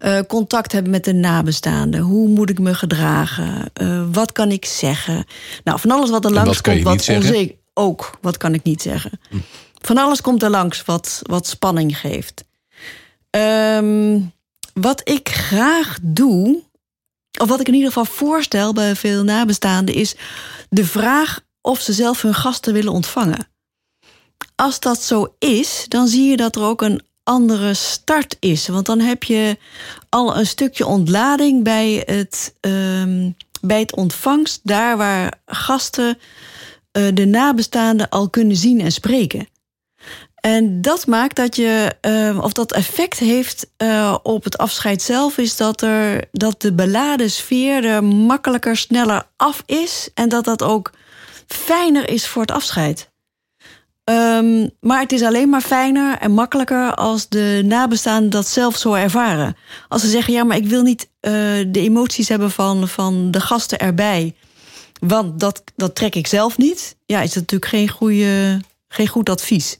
eh, 0.00 0.18
contact 0.28 0.72
hebben 0.72 0.90
met 0.90 1.04
de 1.04 1.12
nabestaanden, 1.12 2.00
hoe 2.00 2.28
moet 2.28 2.50
ik 2.50 2.58
me 2.58 2.74
gedragen, 2.74 3.70
Eh, 3.72 4.04
wat 4.12 4.32
kan 4.32 4.50
ik 4.50 4.64
zeggen. 4.64 5.24
Nou, 5.64 5.80
van 5.80 5.90
alles 5.90 6.10
wat 6.10 6.24
er 6.24 6.32
langs 6.32 6.60
komt, 6.60 6.82
wat 6.82 7.08
onzeker. 7.08 7.56
Ook, 7.74 8.18
wat 8.20 8.36
kan 8.36 8.54
ik 8.54 8.62
niet 8.62 8.82
zeggen. 8.82 9.10
Van 9.80 9.96
alles 9.96 10.20
komt 10.20 10.42
er 10.42 10.50
langs 10.50 10.84
wat, 10.84 11.20
wat 11.22 11.46
spanning 11.46 11.98
geeft. 11.98 12.44
Ehm, 13.30 14.20
wat 14.74 15.08
ik 15.08 15.28
graag 15.28 15.98
doe, 16.02 16.62
of 17.40 17.48
wat 17.48 17.60
ik 17.60 17.68
in 17.68 17.74
ieder 17.74 17.88
geval 17.88 18.04
voorstel 18.04 18.72
bij 18.72 18.96
veel 18.96 19.24
nabestaanden, 19.24 19.94
is 19.94 20.14
de 20.68 20.84
vraag 20.84 21.40
of 21.60 21.80
ze 21.80 21.92
zelf 21.92 22.22
hun 22.22 22.34
gasten 22.34 22.72
willen 22.72 22.92
ontvangen. 22.92 23.48
Als 24.54 24.80
dat 24.80 25.02
zo 25.02 25.34
is, 25.38 25.84
dan 25.88 26.08
zie 26.08 26.30
je 26.30 26.36
dat 26.36 26.56
er 26.56 26.62
ook 26.62 26.82
een 26.82 27.02
andere 27.30 27.74
start 27.74 28.36
is. 28.40 28.68
Want 28.68 28.86
dan 28.86 29.00
heb 29.00 29.22
je 29.22 29.56
al 30.08 30.36
een 30.36 30.46
stukje 30.46 30.86
ontlading 30.86 31.64
bij 31.64 32.02
het, 32.06 32.54
ehm, 32.60 33.30
bij 33.60 33.80
het 33.80 33.96
ontvangst, 33.96 34.60
daar 34.62 34.96
waar 34.96 35.40
gasten 35.46 36.18
eh, 36.90 37.06
de 37.14 37.26
nabestaanden 37.26 38.08
al 38.08 38.30
kunnen 38.30 38.56
zien 38.56 38.80
en 38.80 38.92
spreken. 38.92 39.48
En 40.34 40.82
dat 40.82 41.06
maakt 41.06 41.36
dat 41.36 41.56
je, 41.56 41.96
eh, 42.00 42.38
of 42.42 42.52
dat 42.52 42.72
effect 42.72 43.18
heeft 43.18 43.70
eh, 43.76 44.16
op 44.22 44.44
het 44.44 44.58
afscheid 44.58 45.02
zelf, 45.02 45.38
is 45.38 45.56
dat, 45.56 45.82
er, 45.82 46.24
dat 46.32 46.60
de 46.60 46.72
beladen 46.72 47.30
sfeer 47.30 47.84
er 47.84 48.04
makkelijker, 48.04 48.76
sneller 48.76 49.26
af 49.36 49.62
is. 49.66 50.10
En 50.14 50.28
dat 50.28 50.44
dat 50.44 50.62
ook 50.62 50.92
fijner 51.46 52.08
is 52.08 52.26
voor 52.26 52.42
het 52.42 52.50
afscheid. 52.50 53.09
Ehm, 54.10 54.68
maar 54.80 55.00
het 55.00 55.12
is 55.12 55.22
alleen 55.22 55.48
maar 55.48 55.60
fijner 55.60 56.18
en 56.18 56.32
makkelijker 56.32 56.94
als 56.94 57.28
de 57.28 57.62
nabestaanden 57.64 58.30
dat 58.30 58.46
zelf 58.46 58.76
zo 58.76 58.92
ervaren. 58.92 59.56
Als 59.88 60.02
ze 60.02 60.08
zeggen, 60.08 60.32
ja, 60.32 60.44
maar 60.44 60.56
ik 60.56 60.66
wil 60.66 60.82
niet 60.82 61.08
eh, 61.20 61.32
de 61.66 61.80
emoties 61.80 62.28
hebben 62.28 62.50
van, 62.50 62.88
van 62.88 63.30
de 63.30 63.40
gasten 63.40 63.78
erbij. 63.78 64.34
Want 65.00 65.40
dat, 65.40 65.62
dat 65.76 65.94
trek 65.94 66.14
ik 66.14 66.26
zelf 66.26 66.58
niet. 66.58 66.96
Ja, 67.06 67.20
is 67.20 67.32
dat 67.32 67.42
natuurlijk 67.42 67.70
geen, 67.70 67.88
goede, 67.88 68.60
geen 68.88 69.08
goed 69.08 69.28
advies. 69.28 69.78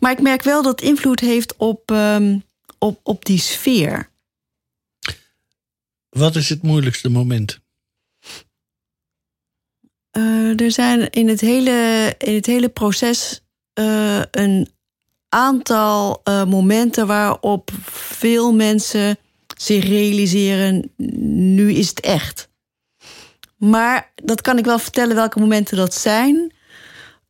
Maar 0.00 0.12
ik 0.12 0.20
merk 0.20 0.42
wel 0.42 0.62
dat 0.62 0.80
het 0.80 0.88
invloed 0.88 1.20
heeft 1.20 1.56
op, 1.56 1.90
ehm, 1.90 2.38
op, 2.78 3.00
op 3.02 3.24
die 3.24 3.38
sfeer. 3.38 4.10
Wat 6.08 6.36
is 6.36 6.48
het 6.48 6.62
moeilijkste 6.62 7.08
moment? 7.08 7.60
Eh, 10.10 10.60
er 10.60 10.70
zijn 10.70 11.10
in 11.10 11.28
het 11.28 11.40
hele, 11.40 12.14
in 12.18 12.34
het 12.34 12.46
hele 12.46 12.68
proces 12.68 13.41
eh, 13.74 14.22
een 14.30 14.68
aantal 15.28 16.20
eh, 16.24 16.44
momenten 16.44 17.06
waarop 17.06 17.70
veel 17.90 18.52
mensen 18.52 19.18
zich 19.56 19.84
realiseren: 19.84 20.92
nu 21.56 21.72
is 21.72 21.88
het 21.88 22.00
echt. 22.00 22.48
Maar 23.56 24.12
dat 24.14 24.40
kan 24.40 24.58
ik 24.58 24.64
wel 24.64 24.78
vertellen 24.78 25.16
welke 25.16 25.38
momenten 25.38 25.76
dat 25.76 25.94
zijn. 25.94 26.52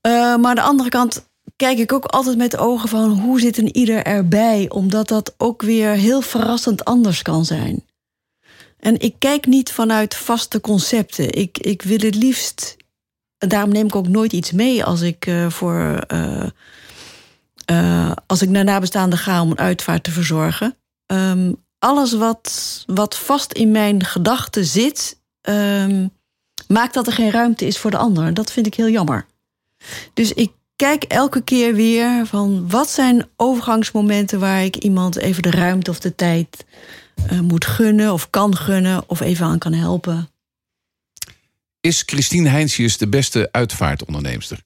Eh, 0.01 0.13
maar 0.13 0.51
aan 0.51 0.55
de 0.55 0.63
andere 0.63 0.89
kant 0.89 1.31
kijk 1.57 1.79
ik 1.79 1.93
ook 1.93 2.05
altijd 2.05 2.37
met 2.37 2.51
de 2.51 2.59
ogen 2.59 2.89
van 2.89 3.11
hoe 3.11 3.41
zit 3.41 3.59
een 3.59 3.77
ieder 3.77 4.03
erbij, 4.05 4.67
omdat 4.69 5.09
dat 5.09 5.35
ook 5.39 5.63
weer 5.63 5.91
heel 5.91 6.21
verrassend 6.21 6.85
anders 6.85 7.23
kan 7.23 7.45
zijn. 7.45 7.85
En 8.79 9.01
ik 9.01 9.15
kijk 9.19 9.47
niet 9.47 9.73
vanuit 9.73 10.15
vaste 10.15 10.61
concepten. 10.61 11.33
Ik, 11.33 11.59
ik 11.59 11.83
wil 11.83 11.99
het 11.99 12.15
liefst. 12.15 12.77
Daarom 13.49 13.73
neem 13.73 13.87
ik 13.87 13.97
ook 13.97 14.09
nooit 14.09 14.33
iets 14.33 14.53
mee 14.53 14.85
als 14.85 15.01
ik 15.01 15.27
eh, 15.27 15.51
voor. 15.51 16.05
eh, 16.07 16.47
eh, 17.65 18.13
als 18.27 18.43
ik 18.43 18.49
naar 18.49 18.65
nabestaanden 18.65 19.19
ga 19.19 19.43
om 19.43 19.51
een 19.51 19.59
uitvaart 19.59 20.03
te 20.03 20.11
verzorgen. 20.11 20.77
Ehm, 21.07 21.53
alles 21.79 22.13
wat, 22.13 22.83
wat 22.87 23.19
vast 23.19 23.53
in 23.53 23.71
mijn 23.71 24.05
gedachten 24.05 24.65
zit, 24.65 25.21
ehm, 25.41 26.07
maakt 26.69 26.95
dat 26.95 27.07
er 27.07 27.13
geen 27.13 27.31
ruimte 27.31 27.67
is 27.67 27.79
voor 27.79 27.91
de 27.91 27.97
ander. 27.97 28.35
Dat 28.35 28.53
vind 28.53 28.67
ik 28.67 28.75
heel 28.75 28.89
jammer. 28.89 29.27
Dus 30.15 30.33
ik 30.33 30.53
kijk 30.77 31.03
elke 31.05 31.41
keer 31.43 31.75
weer 31.75 32.27
van 32.27 32.71
wat 32.71 32.89
zijn 32.89 33.27
overgangsmomenten 33.37 34.41
waar 34.41 34.65
ik 34.65 34.77
iemand 34.77 35.17
even 35.17 35.43
de 35.43 35.51
ruimte 35.51 35.91
of 35.91 36.01
de 36.01 36.15
tijd 36.15 36.65
moet 37.43 37.65
gunnen 37.65 38.13
of 38.13 38.31
kan 38.31 38.57
gunnen 38.57 39.03
of 39.07 39.21
even 39.21 39.47
aan 39.47 39.59
kan 39.59 39.73
helpen. 39.73 40.32
Is 41.83 42.03
Christine 42.07 42.49
Heinsius 42.49 42.97
de 42.97 43.09
beste 43.09 43.49
uitvaartonderneemster? 43.51 44.63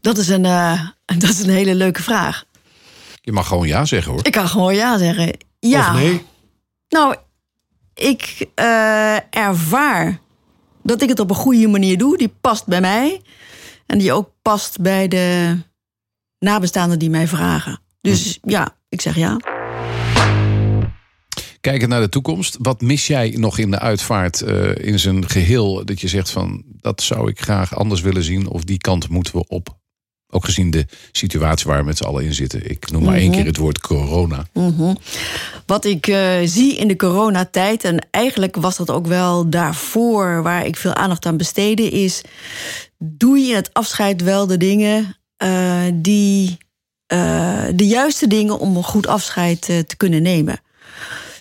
Dat 0.00 0.18
is 0.18 0.28
een, 0.28 0.44
eh, 0.44 0.88
dat 1.18 1.30
is 1.30 1.42
een 1.42 1.50
hele 1.50 1.74
leuke 1.74 2.02
vraag. 2.02 2.44
Je 3.20 3.32
mag 3.32 3.46
gewoon 3.46 3.66
ja 3.66 3.84
zeggen 3.84 4.12
hoor. 4.12 4.26
Ik 4.26 4.32
kan 4.32 4.48
gewoon 4.48 4.74
ja 4.74 4.98
zeggen. 4.98 5.36
Ja. 5.58 5.88
Of 5.88 6.00
nee? 6.00 6.24
Nou, 6.88 7.16
ik 7.94 8.46
eh, 8.54 9.16
ervaar 9.30 10.18
dat 10.82 11.02
ik 11.02 11.08
het 11.08 11.20
op 11.20 11.30
een 11.30 11.36
goede 11.36 11.68
manier 11.68 11.98
doe. 11.98 12.16
Die 12.16 12.34
past 12.40 12.66
bij 12.66 12.80
mij. 12.80 13.22
En 13.86 13.98
die 13.98 14.12
ook 14.12 14.30
past 14.42 14.80
bij 14.80 15.08
de 15.08 15.56
nabestaanden 16.38 16.98
die 16.98 17.10
mij 17.10 17.28
vragen. 17.28 17.80
Dus 18.00 18.38
ja, 18.42 18.76
ik 18.88 19.00
zeg 19.00 19.16
ja. 19.16 19.36
Kijken 21.66 21.88
naar 21.88 22.00
de 22.00 22.08
toekomst. 22.08 22.56
Wat 22.60 22.80
mis 22.80 23.06
jij 23.06 23.34
nog 23.36 23.58
in 23.58 23.70
de 23.70 23.78
uitvaart 23.78 24.40
eh, 24.40 24.76
in 24.76 24.98
zijn 24.98 25.28
geheel? 25.28 25.84
Dat 25.84 26.00
je 26.00 26.08
zegt 26.08 26.30
van 26.30 26.62
dat 26.80 27.02
zou 27.02 27.30
ik 27.30 27.40
graag 27.40 27.76
anders 27.76 28.00
willen 28.00 28.22
zien. 28.22 28.48
Of 28.48 28.64
die 28.64 28.78
kant 28.78 29.08
moeten 29.08 29.36
we 29.36 29.44
op. 29.48 29.76
Ook 30.28 30.44
gezien 30.44 30.70
de 30.70 30.86
situatie 31.12 31.66
waar 31.66 31.78
we 31.78 31.84
met 31.84 31.96
z'n 31.96 32.04
allen 32.04 32.24
in 32.24 32.34
zitten. 32.34 32.70
Ik 32.70 32.90
noem 32.90 33.04
maar 33.04 33.16
één 33.16 33.30
keer 33.30 33.44
het 33.44 33.56
woord 33.56 33.80
corona. 33.80 34.46
Mhm. 34.52 34.94
Wat 35.66 35.84
ik 35.84 36.06
eh, 36.06 36.34
zie 36.44 36.76
in 36.76 36.88
de 36.88 36.96
coronatijd, 36.96 37.84
en 37.84 38.06
eigenlijk 38.10 38.56
was 38.56 38.76
dat 38.76 38.90
ook 38.90 39.06
wel 39.06 39.50
daarvoor 39.50 40.42
waar 40.42 40.66
ik 40.66 40.76
veel 40.76 40.94
aandacht 40.94 41.26
aan 41.26 41.36
besteedde, 41.36 41.90
is 41.90 42.22
doe 42.98 43.38
je 43.38 43.48
in 43.48 43.54
het 43.54 43.70
afscheid 43.72 44.22
wel 44.22 44.46
de 44.46 44.56
dingen 44.56 45.16
eh, 45.36 45.82
die 45.94 46.58
de 47.74 47.86
juiste 47.86 48.26
dingen 48.26 48.58
om 48.58 48.76
een 48.76 48.82
goed 48.82 49.06
afscheid 49.06 49.60
te 49.60 49.96
kunnen 49.96 50.22
nemen. 50.22 50.60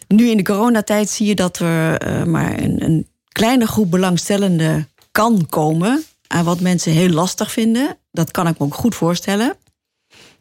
Nu 0.07 0.29
in 0.29 0.37
de 0.37 0.43
coronatijd 0.43 1.09
zie 1.09 1.27
je 1.27 1.35
dat 1.35 1.59
er 1.59 2.29
maar 2.29 2.59
een, 2.59 2.83
een 2.83 3.07
kleine 3.27 3.67
groep 3.67 3.91
belangstellenden 3.91 4.89
kan 5.11 5.45
komen 5.49 6.03
aan 6.27 6.45
wat 6.45 6.59
mensen 6.59 6.91
heel 6.91 7.09
lastig 7.09 7.51
vinden. 7.51 7.97
Dat 8.11 8.31
kan 8.31 8.47
ik 8.47 8.57
me 8.57 8.65
ook 8.65 8.75
goed 8.75 8.95
voorstellen. 8.95 9.55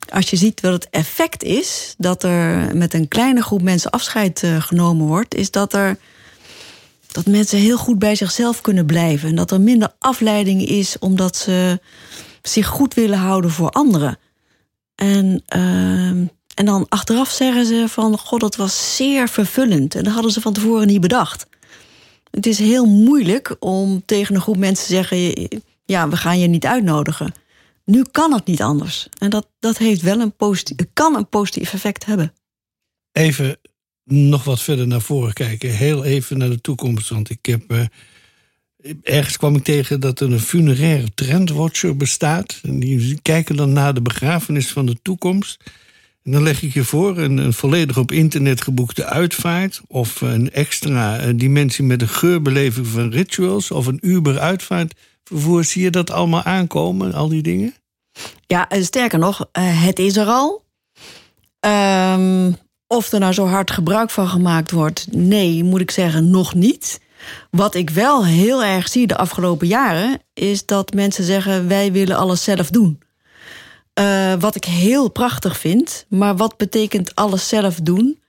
Als 0.08 0.30
je 0.30 0.36
ziet 0.36 0.60
wat 0.60 0.72
het 0.72 0.88
effect 0.90 1.42
is 1.42 1.94
dat 1.98 2.22
er 2.22 2.76
met 2.76 2.94
een 2.94 3.08
kleine 3.08 3.42
groep 3.42 3.62
mensen 3.62 3.90
afscheid 3.90 4.42
eh, 4.42 4.62
genomen 4.62 5.06
wordt, 5.06 5.34
is 5.34 5.50
dat 5.50 5.72
er 5.72 5.98
dat 7.12 7.26
mensen 7.26 7.58
heel 7.58 7.76
goed 7.76 7.98
bij 7.98 8.14
zichzelf 8.14 8.60
kunnen 8.60 8.86
blijven. 8.86 9.28
En 9.28 9.34
dat 9.34 9.50
er 9.50 9.60
minder 9.60 9.94
afleiding 9.98 10.66
is 10.66 10.98
omdat 10.98 11.36
ze 11.36 11.80
zich 12.42 12.66
goed 12.66 12.94
willen 12.94 13.18
houden 13.18 13.50
voor 13.50 13.70
anderen. 13.70 14.18
En, 14.94 15.42
ehm, 15.46 16.26
en 16.54 16.64
dan 16.64 16.86
achteraf 16.88 17.30
zeggen 17.30 17.66
ze 17.66 17.84
van, 17.88 18.18
god, 18.18 18.40
dat 18.40 18.56
was 18.56 18.96
zeer 18.96 19.28
vervullend. 19.28 19.94
En 19.94 20.04
dat 20.04 20.12
hadden 20.12 20.32
ze 20.32 20.40
van 20.40 20.52
tevoren 20.52 20.86
niet 20.86 21.00
bedacht. 21.00 21.46
Het 22.30 22.46
is 22.46 22.58
heel 22.58 22.86
moeilijk 22.86 23.56
om 23.58 24.02
tegen 24.04 24.34
een 24.34 24.40
groep 24.40 24.56
mensen 24.56 24.86
te 24.86 24.92
zeggen, 24.92 25.48
ja, 25.84 26.08
we 26.08 26.16
gaan 26.16 26.38
je 26.38 26.46
niet 26.46 26.66
uitnodigen. 26.66 27.34
Nu 27.84 28.04
kan 28.10 28.32
het 28.32 28.46
niet 28.46 28.62
anders. 28.62 29.08
En 29.18 29.30
dat, 29.30 29.48
dat 29.58 29.78
heeft 29.78 30.00
wel 30.00 30.20
een 30.20 30.36
positief, 30.36 30.86
kan 30.92 31.16
een 31.16 31.28
positief 31.28 31.72
effect 31.72 32.04
hebben. 32.04 32.32
Even 33.12 33.56
nog 34.04 34.44
wat 34.44 34.62
verder 34.62 34.86
naar 34.86 35.00
voren 35.00 35.32
kijken. 35.32 35.70
Heel 35.70 36.04
even 36.04 36.38
naar 36.38 36.48
de 36.48 36.60
toekomst. 36.60 37.08
Want 37.08 37.30
ik 37.30 37.46
heb. 37.46 37.72
Uh, 37.72 37.84
ergens 39.02 39.36
kwam 39.36 39.56
ik 39.56 39.64
tegen 39.64 40.00
dat 40.00 40.20
er 40.20 40.32
een 40.32 40.40
funeraire 40.40 41.14
trendwatcher 41.14 41.96
bestaat. 41.96 42.60
En 42.62 42.80
die 42.80 43.20
kijken 43.22 43.56
dan 43.56 43.72
naar 43.72 43.94
de 43.94 44.02
begrafenis 44.02 44.72
van 44.72 44.86
de 44.86 44.96
toekomst. 45.02 45.62
En 46.24 46.32
dan 46.32 46.42
leg 46.42 46.62
ik 46.62 46.72
je 46.72 46.84
voor 46.84 47.18
een, 47.18 47.38
een 47.38 47.52
volledig 47.52 47.98
op 47.98 48.12
internet 48.12 48.62
geboekte 48.62 49.04
uitvaart. 49.04 49.80
Of 49.86 50.20
een 50.20 50.50
extra 50.50 51.22
een 51.22 51.36
dimensie 51.36 51.84
met 51.84 52.02
een 52.02 52.08
geurbeleving 52.08 52.86
van 52.86 53.10
rituals. 53.10 53.70
Of 53.70 53.86
een 53.86 53.98
Uber 54.02 54.38
uitvaart 54.38 54.94
vervoer. 55.24 55.64
Zie 55.64 55.82
je 55.82 55.90
dat 55.90 56.10
allemaal 56.10 56.42
aankomen, 56.42 57.14
al 57.14 57.28
die 57.28 57.42
dingen? 57.42 57.74
Ja, 58.46 58.68
sterker 58.80 59.18
nog, 59.18 59.48
eh, 59.52 59.84
het 59.84 59.98
is 59.98 60.16
er 60.16 60.26
al. 60.26 60.64
Ehm, 61.60 62.52
of 62.86 63.12
er 63.12 63.20
nou 63.20 63.32
zo 63.32 63.46
hard 63.46 63.70
gebruik 63.70 64.10
van 64.10 64.28
gemaakt 64.28 64.70
wordt, 64.70 65.06
nee, 65.10 65.64
moet 65.64 65.80
ik 65.80 65.90
zeggen, 65.90 66.30
nog 66.30 66.54
niet. 66.54 67.00
Wat 67.50 67.74
ik 67.74 67.90
wel 67.90 68.24
heel 68.24 68.64
erg 68.64 68.88
zie 68.88 69.06
de 69.06 69.16
afgelopen 69.16 69.66
jaren, 69.66 70.22
is 70.32 70.66
dat 70.66 70.94
mensen 70.94 71.24
zeggen: 71.24 71.68
wij 71.68 71.92
willen 71.92 72.16
alles 72.16 72.44
zelf 72.44 72.70
doen. 72.70 72.98
Uh, 74.00 74.34
wat 74.38 74.54
ik 74.54 74.64
heel 74.64 75.08
prachtig 75.08 75.58
vind, 75.58 76.06
maar 76.08 76.36
wat 76.36 76.56
betekent 76.56 77.14
alles 77.14 77.48
zelf 77.48 77.78
doen? 77.82 78.22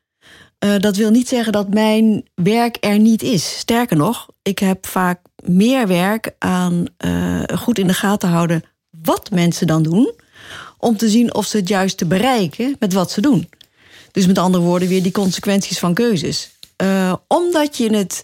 Uh, 0.60 0.80
dat 0.80 0.96
wil 0.96 1.10
niet 1.10 1.28
zeggen 1.28 1.54
dat 1.54 1.74
mijn 1.74 2.24
werk 2.34 2.78
er 2.80 3.00
niet 3.00 3.24
is. 3.24 3.58
Sterker 3.58 3.98
nog, 3.98 4.28
ik 4.42 4.60
heb 4.60 4.88
vaak 4.88 5.20
meer 5.44 5.88
werk 5.88 6.36
aan 6.40 6.86
uh, 7.06 7.44
goed 7.56 7.78
in 7.78 7.88
de 7.88 7.94
gaten 7.94 8.30
houden 8.30 8.64
wat 9.02 9.32
mensen 9.32 9.68
dan 9.68 9.84
doen, 9.84 10.14
om 10.78 10.98
te 10.98 11.10
zien 11.10 11.34
of 11.34 11.46
ze 11.46 11.58
het 11.58 11.68
juist 11.68 11.98
te 11.98 12.06
bereiken 12.06 12.76
met 12.80 12.94
wat 12.94 13.12
ze 13.12 13.22
doen. 13.22 13.50
Dus 14.12 14.28
met 14.28 14.38
andere 14.38 14.64
woorden, 14.64 14.88
weer 14.88 15.04
die 15.04 15.12
consequenties 15.12 15.80
van 15.80 15.94
keuzes. 15.94 16.50
Omdat 17.28 17.78
je 17.78 17.96
het 17.96 18.24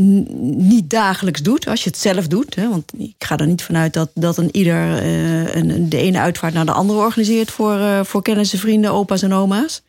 niet 0.00 0.90
dagelijks 0.90 1.42
doet, 1.42 1.66
als 1.66 1.84
je 1.84 1.90
het 1.90 1.98
zelf 1.98 2.26
doet. 2.26 2.54
Hè, 2.54 2.68
want 2.68 2.92
ik 2.96 3.14
ga 3.18 3.36
er 3.36 3.46
niet 3.46 3.62
vanuit 3.62 3.92
dat, 3.92 4.10
dat 4.14 4.36
een 4.36 4.56
ieder 4.56 5.02
uh, 5.02 5.54
een, 5.54 5.88
de 5.88 5.96
ene 5.96 6.18
uitvaart 6.18 6.54
naar 6.54 6.66
de 6.66 6.72
andere 6.72 6.98
organiseert 6.98 7.50
voor, 7.50 7.78
uh, 7.78 8.04
voor 8.04 8.22
kennissen, 8.22 8.58
vrienden, 8.58 8.92
opa's 8.92 9.22
en 9.22 9.32
oma's. 9.32 9.82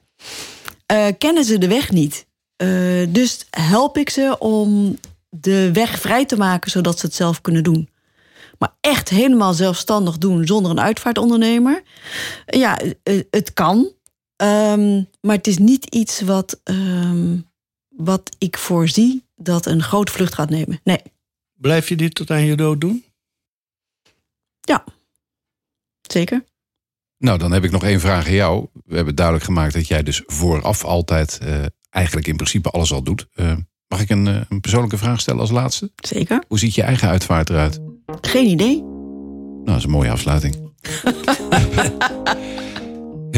kennen 1.17 1.43
ze 1.43 1.57
de 1.57 1.67
weg 1.67 1.91
niet. 1.91 2.25
dus 3.09 3.45
help 3.49 3.97
ik 3.97 4.09
ze 4.09 4.35
om 4.39 4.97
de 5.29 5.71
weg 5.73 5.99
vrij 5.99 6.25
te 6.25 6.37
maken 6.37 6.71
zodat 6.71 6.99
ze 6.99 7.05
het 7.05 7.15
zelf 7.15 7.41
kunnen 7.41 7.63
doen. 7.63 7.89
Maar 8.57 8.75
echt 8.81 9.09
helemaal 9.09 9.53
zelfstandig 9.53 10.17
doen 10.17 10.47
zonder 10.47 10.71
een 10.71 10.79
uitvaartondernemer. 10.79 11.83
Ja, 12.45 12.79
eh, 13.03 13.19
het 13.29 13.53
kan. 13.53 13.91
Um, 14.43 15.09
maar 15.21 15.35
het 15.35 15.47
is 15.47 15.57
niet 15.57 15.85
iets 15.85 16.21
wat, 16.21 16.59
um, 16.63 17.49
wat 17.89 18.35
ik 18.37 18.57
voorzie 18.57 19.23
dat 19.37 19.65
een 19.65 19.83
grote 19.83 20.11
vlucht 20.11 20.33
gaat 20.33 20.49
nemen. 20.49 20.79
Nee. 20.83 21.01
Blijf 21.53 21.89
je 21.89 21.95
dit 21.95 22.15
tot 22.15 22.31
aan 22.31 22.45
je 22.45 22.55
dood 22.55 22.81
doen? 22.81 23.05
Ja, 24.61 24.83
zeker. 26.01 26.43
Nou, 27.17 27.37
dan 27.37 27.51
heb 27.51 27.63
ik 27.63 27.71
nog 27.71 27.83
één 27.83 27.99
vraag 27.99 28.25
aan 28.25 28.33
jou. 28.33 28.67
We 28.85 28.95
hebben 28.95 29.15
duidelijk 29.15 29.45
gemaakt 29.45 29.73
dat 29.73 29.87
jij 29.87 30.03
dus 30.03 30.23
vooraf 30.25 30.83
altijd 30.83 31.39
uh, 31.43 31.65
eigenlijk 31.89 32.27
in 32.27 32.35
principe 32.35 32.69
alles 32.69 32.91
al 32.91 33.03
doet. 33.03 33.27
Uh, 33.35 33.53
Mag 33.87 34.01
ik 34.01 34.09
een, 34.09 34.27
eh, 34.27 34.41
een, 34.49 34.61
persoonlijke 34.61 34.97
vraag 34.97 35.19
stellen 35.19 35.41
als 35.41 35.51
laatste? 35.51 35.91
Zeker. 35.95 36.43
Hoe 36.47 36.59
ziet 36.59 36.75
je 36.75 36.81
eigen 36.81 37.07
uitvaart 37.07 37.49
eruit? 37.49 37.79
Geen 38.21 38.45
idee. 38.45 38.81
Nou, 38.81 39.65
dat 39.65 39.75
is 39.75 39.83
een 39.83 39.89
mooie 39.89 40.11
afsluiting. 40.11 40.55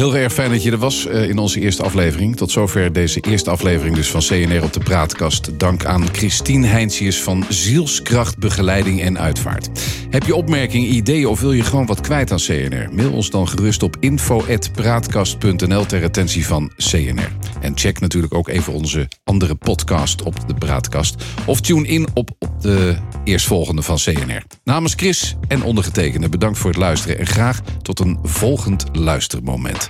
Heel 0.00 0.16
erg 0.16 0.32
fijn 0.32 0.50
dat 0.50 0.62
je 0.62 0.70
er 0.70 0.78
was 0.78 1.06
eh, 1.06 1.28
in 1.28 1.38
onze 1.38 1.60
eerste 1.60 1.82
aflevering. 1.82 2.36
Tot 2.36 2.50
zover 2.50 2.92
deze 2.92 3.20
eerste 3.20 3.50
aflevering 3.50 3.96
dus 3.96 4.10
van 4.10 4.20
CNR 4.20 4.62
op 4.62 4.72
de 4.72 4.80
Praatkast. 4.80 5.58
Dank 5.58 5.84
aan 5.84 6.14
Christine 6.14 6.66
Heintjes 6.66 7.22
van 7.22 7.44
Zielskracht 7.48 8.38
Begeleiding 8.38 9.02
en 9.02 9.18
Uitvaart. 9.18 9.68
Heb 10.10 10.22
je 10.22 10.34
opmerkingen, 10.34 10.94
ideeën 10.94 11.26
of 11.26 11.40
wil 11.40 11.52
je 11.52 11.62
gewoon 11.62 11.86
wat 11.86 12.00
kwijt 12.00 12.32
aan 12.32 12.38
CNR? 12.38 12.88
Mail 12.92 13.12
ons 13.12 13.30
dan 13.30 13.48
gerust 13.48 13.82
op 13.82 13.96
info.praatkast.nl 14.00 15.86
ter 15.86 16.04
attentie 16.04 16.46
van 16.46 16.72
CNR. 16.76 17.32
En 17.60 17.72
check 17.74 18.00
natuurlijk 18.00 18.34
ook 18.34 18.48
even 18.48 18.72
onze 18.72 19.08
andere 19.24 19.54
podcast 19.54 20.22
op 20.22 20.48
de 20.48 20.54
Praatkast. 20.54 21.24
Of 21.46 21.60
tune 21.60 21.86
in 21.86 22.08
op, 22.14 22.30
op 22.38 22.60
de 22.60 22.96
eerstvolgende 23.24 23.82
van 23.82 23.96
CNR. 23.96 24.42
Namens 24.64 24.94
Chris 24.96 25.36
en 25.48 25.62
ondergetekende 25.62 26.28
bedankt 26.28 26.58
voor 26.58 26.70
het 26.70 26.78
luisteren... 26.78 27.18
en 27.18 27.26
graag 27.26 27.60
tot 27.82 28.00
een 28.00 28.18
volgend 28.22 28.84
luistermoment. 28.92 29.89